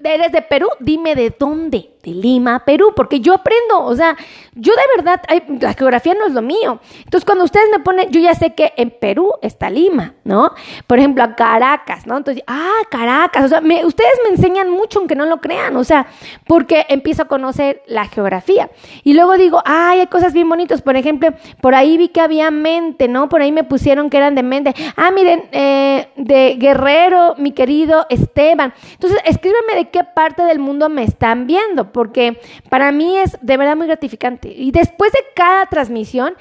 ¿eres 0.04 0.32
de 0.32 0.42
Perú? 0.42 0.70
Dime 0.80 1.16
de 1.16 1.34
dónde 1.38 1.92
de 2.04 2.12
Lima, 2.12 2.64
Perú, 2.66 2.94
porque 2.96 3.20
yo 3.20 3.34
aprendo, 3.34 3.84
o 3.84 3.96
sea, 3.96 4.16
yo 4.56 4.74
de 4.74 4.82
verdad, 4.96 5.22
la 5.60 5.74
geografía 5.74 6.14
no 6.14 6.28
es 6.28 6.34
lo 6.34 6.42
mío. 6.42 6.80
Entonces, 6.98 7.26
cuando 7.26 7.44
ustedes 7.44 7.68
me 7.72 7.80
ponen, 7.80 8.10
yo 8.12 8.20
ya 8.20 8.34
sé 8.34 8.54
que 8.54 8.74
en 8.76 8.90
Perú 8.90 9.34
está 9.42 9.70
Lima, 9.70 10.16
¿no? 10.24 10.52
Por 10.88 11.00
ejemplo, 11.00 11.24
a 11.24 11.36
Caracas, 11.36 12.08
¿no? 12.08 12.18
Entonces, 12.18 12.44
ah, 12.48 12.80
Caracas, 12.90 13.46
o 13.46 13.48
sea, 13.48 13.60
ustedes 13.60 14.14
me 14.24 14.36
enseñan 14.36 14.70
mucho, 14.70 15.00
aunque 15.00 15.16
no 15.16 15.26
lo 15.26 15.42
crean, 15.42 15.76
o 15.78 15.84
sea, 15.84 16.08
porque 16.48 16.86
empiezo 16.90 17.24
a 17.24 17.26
conocer 17.26 17.82
la 17.88 18.06
geografía. 18.06 18.70
Y 19.04 19.14
luego 19.14 19.38
digo, 19.38 19.62
ay, 19.66 20.00
hay 20.00 20.08
cosas 20.08 20.34
bien 20.34 20.50
bonitas, 20.50 20.82
por 20.82 20.96
ejemplo, 20.96 21.30
por 21.62 21.76
ahí 21.76 21.98
vi 21.98 22.10
que 22.10 22.22
había 22.22 22.52
mente, 22.52 23.08
¿no? 23.08 23.30
Por 23.30 23.42
ahí 23.42 23.52
me 23.52 23.64
pusieron 23.64 24.10
que 24.10 24.18
eran 24.18 24.36
de 24.36 24.44
mente. 24.44 24.74
Ah, 24.96 25.12
miren, 25.12 25.48
eh, 25.52 26.08
de 26.16 26.56
Guerrero, 26.58 27.36
mi 27.38 27.52
querido 27.52 28.06
Esteban. 28.10 28.74
Entonces, 28.94 29.20
escríbeme 29.52 29.84
de 29.84 29.90
qué 29.92 30.04
parte 30.04 30.44
del 30.44 30.60
mundo 30.60 30.90
me 30.90 31.04
están 31.04 31.48
viendo, 31.48 31.92
porque 31.92 32.40
para 32.70 32.92
mí 32.92 33.18
es 33.18 33.38
de 33.42 33.58
verdad 33.58 33.76
muy 33.76 33.88
gratificante. 33.88 34.50
Y 34.50 34.72
después 34.72 35.12
de 35.12 35.20
cada 35.36 35.66
transmisión, 35.66 36.34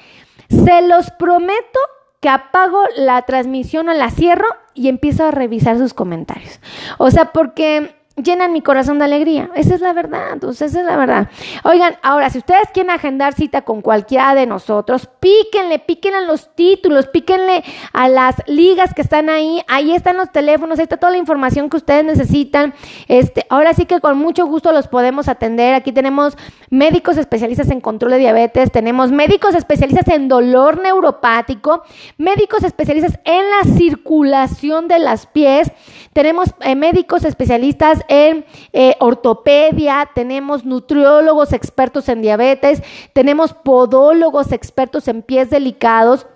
se 0.49 0.81
los 0.81 1.11
prometo 1.11 1.79
que 2.19 2.29
apago 2.29 2.83
la 2.95 3.21
transmisión 3.23 3.89
o 3.89 3.93
la 3.93 4.11
cierro 4.11 4.47
y 4.73 4.89
empiezo 4.89 5.25
a 5.25 5.31
revisar 5.31 5.77
sus 5.77 5.93
comentarios. 5.93 6.59
O 6.97 7.09
sea, 7.09 7.31
porque 7.33 7.95
llenan 8.23 8.53
mi 8.53 8.61
corazón 8.61 8.99
de 8.99 9.05
alegría. 9.05 9.49
Esa 9.55 9.75
es 9.75 9.81
la 9.81 9.93
verdad, 9.93 10.33
entonces 10.33 10.71
esa 10.71 10.81
es 10.81 10.85
la 10.85 10.97
verdad. 10.97 11.29
Oigan, 11.63 11.95
ahora, 12.01 12.29
si 12.29 12.37
ustedes 12.37 12.69
quieren 12.73 12.91
agendar 12.91 13.33
cita 13.33 13.61
con 13.61 13.81
cualquiera 13.81 14.35
de 14.35 14.45
nosotros, 14.45 15.09
píquenle, 15.19 15.79
píquenle 15.79 16.19
a 16.19 16.21
los 16.21 16.53
títulos, 16.55 17.07
píquenle 17.07 17.63
a 17.93 18.09
las 18.09 18.35
ligas 18.47 18.93
que 18.93 19.01
están 19.01 19.29
ahí, 19.29 19.61
ahí 19.67 19.93
están 19.93 20.17
los 20.17 20.31
teléfonos, 20.31 20.79
ahí 20.79 20.83
está 20.83 20.97
toda 20.97 21.11
la 21.11 21.17
información 21.17 21.69
que 21.69 21.77
ustedes 21.77 22.05
necesitan. 22.05 22.73
Este, 23.07 23.45
ahora 23.49 23.73
sí 23.73 23.85
que 23.85 23.99
con 23.99 24.17
mucho 24.17 24.45
gusto 24.45 24.71
los 24.71 24.87
podemos 24.87 25.27
atender. 25.27 25.73
Aquí 25.73 25.91
tenemos 25.91 26.37
médicos 26.69 27.17
especialistas 27.17 27.69
en 27.69 27.81
control 27.81 28.11
de 28.11 28.17
diabetes, 28.19 28.71
tenemos 28.71 29.11
médicos 29.11 29.55
especialistas 29.55 30.07
en 30.07 30.27
dolor 30.27 30.81
neuropático, 30.81 31.83
médicos 32.17 32.63
especialistas 32.63 33.19
en 33.25 33.49
la 33.49 33.75
circulación 33.75 34.87
de 34.87 34.99
las 34.99 35.25
pies, 35.27 35.71
tenemos 36.13 36.53
eh, 36.61 36.75
médicos 36.75 37.23
especialistas 37.25 38.03
en 38.11 38.45
eh, 38.73 38.97
ortopedia, 38.99 40.09
tenemos 40.13 40.65
nutriólogos 40.65 41.53
expertos 41.53 42.09
en 42.09 42.21
diabetes, 42.21 42.83
tenemos 43.13 43.53
podólogos 43.53 44.51
expertos 44.51 45.07
en 45.07 45.21
pies 45.21 45.49
delicados. 45.49 46.27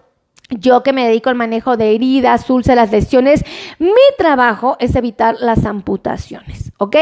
Yo 0.51 0.83
que 0.83 0.93
me 0.93 1.07
dedico 1.07 1.31
al 1.31 1.35
manejo 1.35 1.75
de 1.75 1.95
heridas, 1.95 2.47
úlceras, 2.51 2.91
lesiones, 2.91 3.43
mi 3.79 3.89
trabajo 4.15 4.77
es 4.79 4.95
evitar 4.95 5.37
las 5.39 5.65
amputaciones, 5.65 6.71
¿ok? 6.77 6.97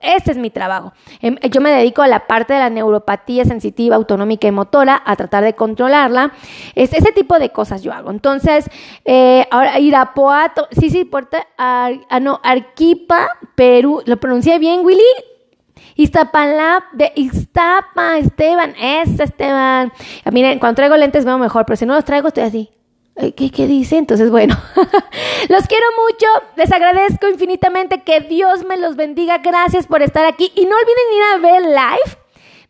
Ese 0.00 0.32
es 0.32 0.38
mi 0.38 0.50
trabajo. 0.50 0.92
Em, 1.20 1.36
yo 1.52 1.60
me 1.60 1.70
dedico 1.70 2.02
a 2.02 2.08
la 2.08 2.26
parte 2.26 2.52
de 2.54 2.58
la 2.58 2.68
neuropatía 2.68 3.44
sensitiva, 3.44 3.94
autonómica 3.94 4.48
y 4.48 4.50
motora, 4.50 5.00
a 5.06 5.14
tratar 5.14 5.44
de 5.44 5.54
controlarla. 5.54 6.32
Es, 6.74 6.92
ese 6.92 7.12
tipo 7.12 7.38
de 7.38 7.50
cosas 7.50 7.84
yo 7.84 7.92
hago. 7.92 8.10
Entonces, 8.10 8.68
eh, 9.04 9.46
ahora 9.52 9.78
Irapuato, 9.78 10.66
sí, 10.72 10.90
sí, 10.90 11.04
puerta, 11.04 11.46
ah, 11.58 11.92
no, 12.20 12.40
Arquipa, 12.42 13.28
Perú, 13.54 14.02
¿lo 14.04 14.18
pronuncié 14.18 14.58
bien, 14.58 14.84
Willy? 14.84 15.00
Iztapalap, 15.94 16.90
de 16.92 17.12
Iztapa, 17.14 18.18
Esteban, 18.18 18.74
es 18.80 19.20
Esteban. 19.20 19.92
Miren, 20.32 20.58
cuando 20.58 20.74
traigo 20.74 20.96
lentes 20.96 21.24
veo 21.24 21.38
mejor, 21.38 21.66
pero 21.66 21.76
si 21.76 21.86
no 21.86 21.94
los 21.94 22.04
traigo 22.04 22.28
estoy 22.28 22.42
así. 22.42 22.70
¿Qué, 23.20 23.50
¿Qué, 23.50 23.66
dice? 23.66 23.98
Entonces, 23.98 24.30
bueno, 24.30 24.56
los 25.48 25.66
quiero 25.66 25.86
mucho, 26.08 26.26
les 26.56 26.72
agradezco 26.72 27.28
infinitamente, 27.28 28.02
que 28.02 28.20
Dios 28.20 28.64
me 28.64 28.78
los 28.78 28.96
bendiga, 28.96 29.38
gracias 29.38 29.86
por 29.86 30.02
estar 30.02 30.24
aquí 30.24 30.50
y 30.54 30.64
no 30.64 30.74
olviden 30.74 31.16
ir 31.16 31.22
a 31.22 31.52
ver 31.52 31.62
live 31.62 32.18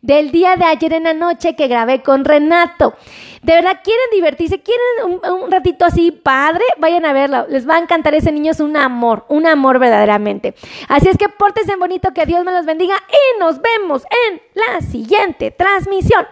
del 0.01 0.31
día 0.31 0.55
de 0.55 0.65
ayer 0.65 0.93
en 0.93 1.03
la 1.03 1.13
noche 1.13 1.55
que 1.55 1.67
grabé 1.67 2.01
con 2.01 2.25
Renato. 2.25 2.95
De 3.41 3.53
verdad, 3.53 3.79
quieren 3.83 4.05
divertirse, 4.11 4.61
quieren 4.61 5.19
un, 5.23 5.51
ratito 5.51 5.85
así 5.85 6.11
padre, 6.11 6.63
vayan 6.77 7.05
a 7.05 7.13
verlo. 7.13 7.47
Les 7.49 7.67
va 7.67 7.75
a 7.75 7.79
encantar 7.79 8.13
ese 8.13 8.31
niño, 8.31 8.51
es 8.51 8.59
un 8.59 8.77
amor, 8.77 9.25
un 9.29 9.47
amor 9.47 9.79
verdaderamente. 9.79 10.53
Así 10.87 11.07
es 11.09 11.17
que 11.17 11.29
pórtense 11.29 11.75
bonito, 11.75 12.13
que 12.13 12.25
Dios 12.25 12.43
me 12.43 12.51
los 12.51 12.65
bendiga 12.65 12.95
y 13.09 13.39
nos 13.39 13.59
vemos 13.61 14.03
en 14.29 14.41
la 14.53 14.81
siguiente 14.81 15.49
transmisión. 15.49 16.27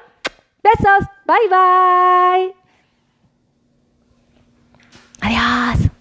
Besos, 0.62 1.08
bye 1.26 1.48
bye. 1.50 2.59
Adiós. 5.22 5.92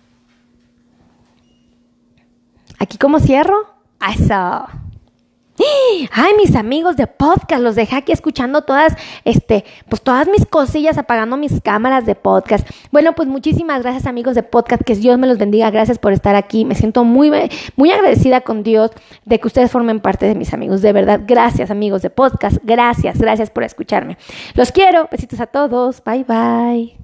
¿Aquí 2.79 2.99
cómo 2.99 3.19
cierro? 3.19 3.57
Eso. 4.01 4.67
Ay, 6.13 6.33
mis 6.37 6.55
amigos 6.55 6.97
de 6.97 7.07
podcast, 7.07 7.63
los 7.63 7.75
dejé 7.75 7.97
aquí 7.97 8.13
escuchando 8.13 8.63
todas, 8.63 8.95
este, 9.25 9.65
pues 9.89 10.03
todas 10.03 10.29
mis 10.29 10.47
cosillas, 10.47 10.99
apagando 10.99 11.37
mis 11.37 11.61
cámaras 11.61 12.07
de 12.07 12.15
podcast. 12.15 12.69
Bueno, 12.93 13.13
pues 13.15 13.29
muchísimas 13.29 13.83
gracias 13.83 14.07
amigos 14.07 14.35
de 14.35 14.43
podcast, 14.43 14.83
que 14.83 14.95
Dios 14.95 15.19
me 15.19 15.27
los 15.27 15.39
bendiga, 15.39 15.71
gracias 15.71 15.99
por 15.99 16.13
estar 16.13 16.37
aquí. 16.37 16.65
Me 16.65 16.75
siento 16.75 17.05
muy, 17.05 17.33
muy 17.77 17.91
agradecida 17.91 18.43
con 18.43 18.63
Dios 18.63 18.93
de 19.25 19.41
que 19.41 19.47
ustedes 19.49 19.71
formen 19.71 20.01
parte 20.01 20.27
de 20.27 20.35
mis 20.35 20.53
amigos. 20.55 20.83
De 20.83 20.93
verdad, 20.93 21.23
gracias 21.27 21.71
amigos 21.71 22.03
de 22.03 22.11
podcast, 22.11 22.59
gracias, 22.63 23.19
gracias 23.19 23.51
por 23.51 23.65
escucharme. 23.65 24.17
Los 24.55 24.71
quiero, 24.71 25.09
besitos 25.11 25.41
a 25.41 25.47
todos, 25.47 26.03
bye 26.05 26.25
bye. 26.25 26.97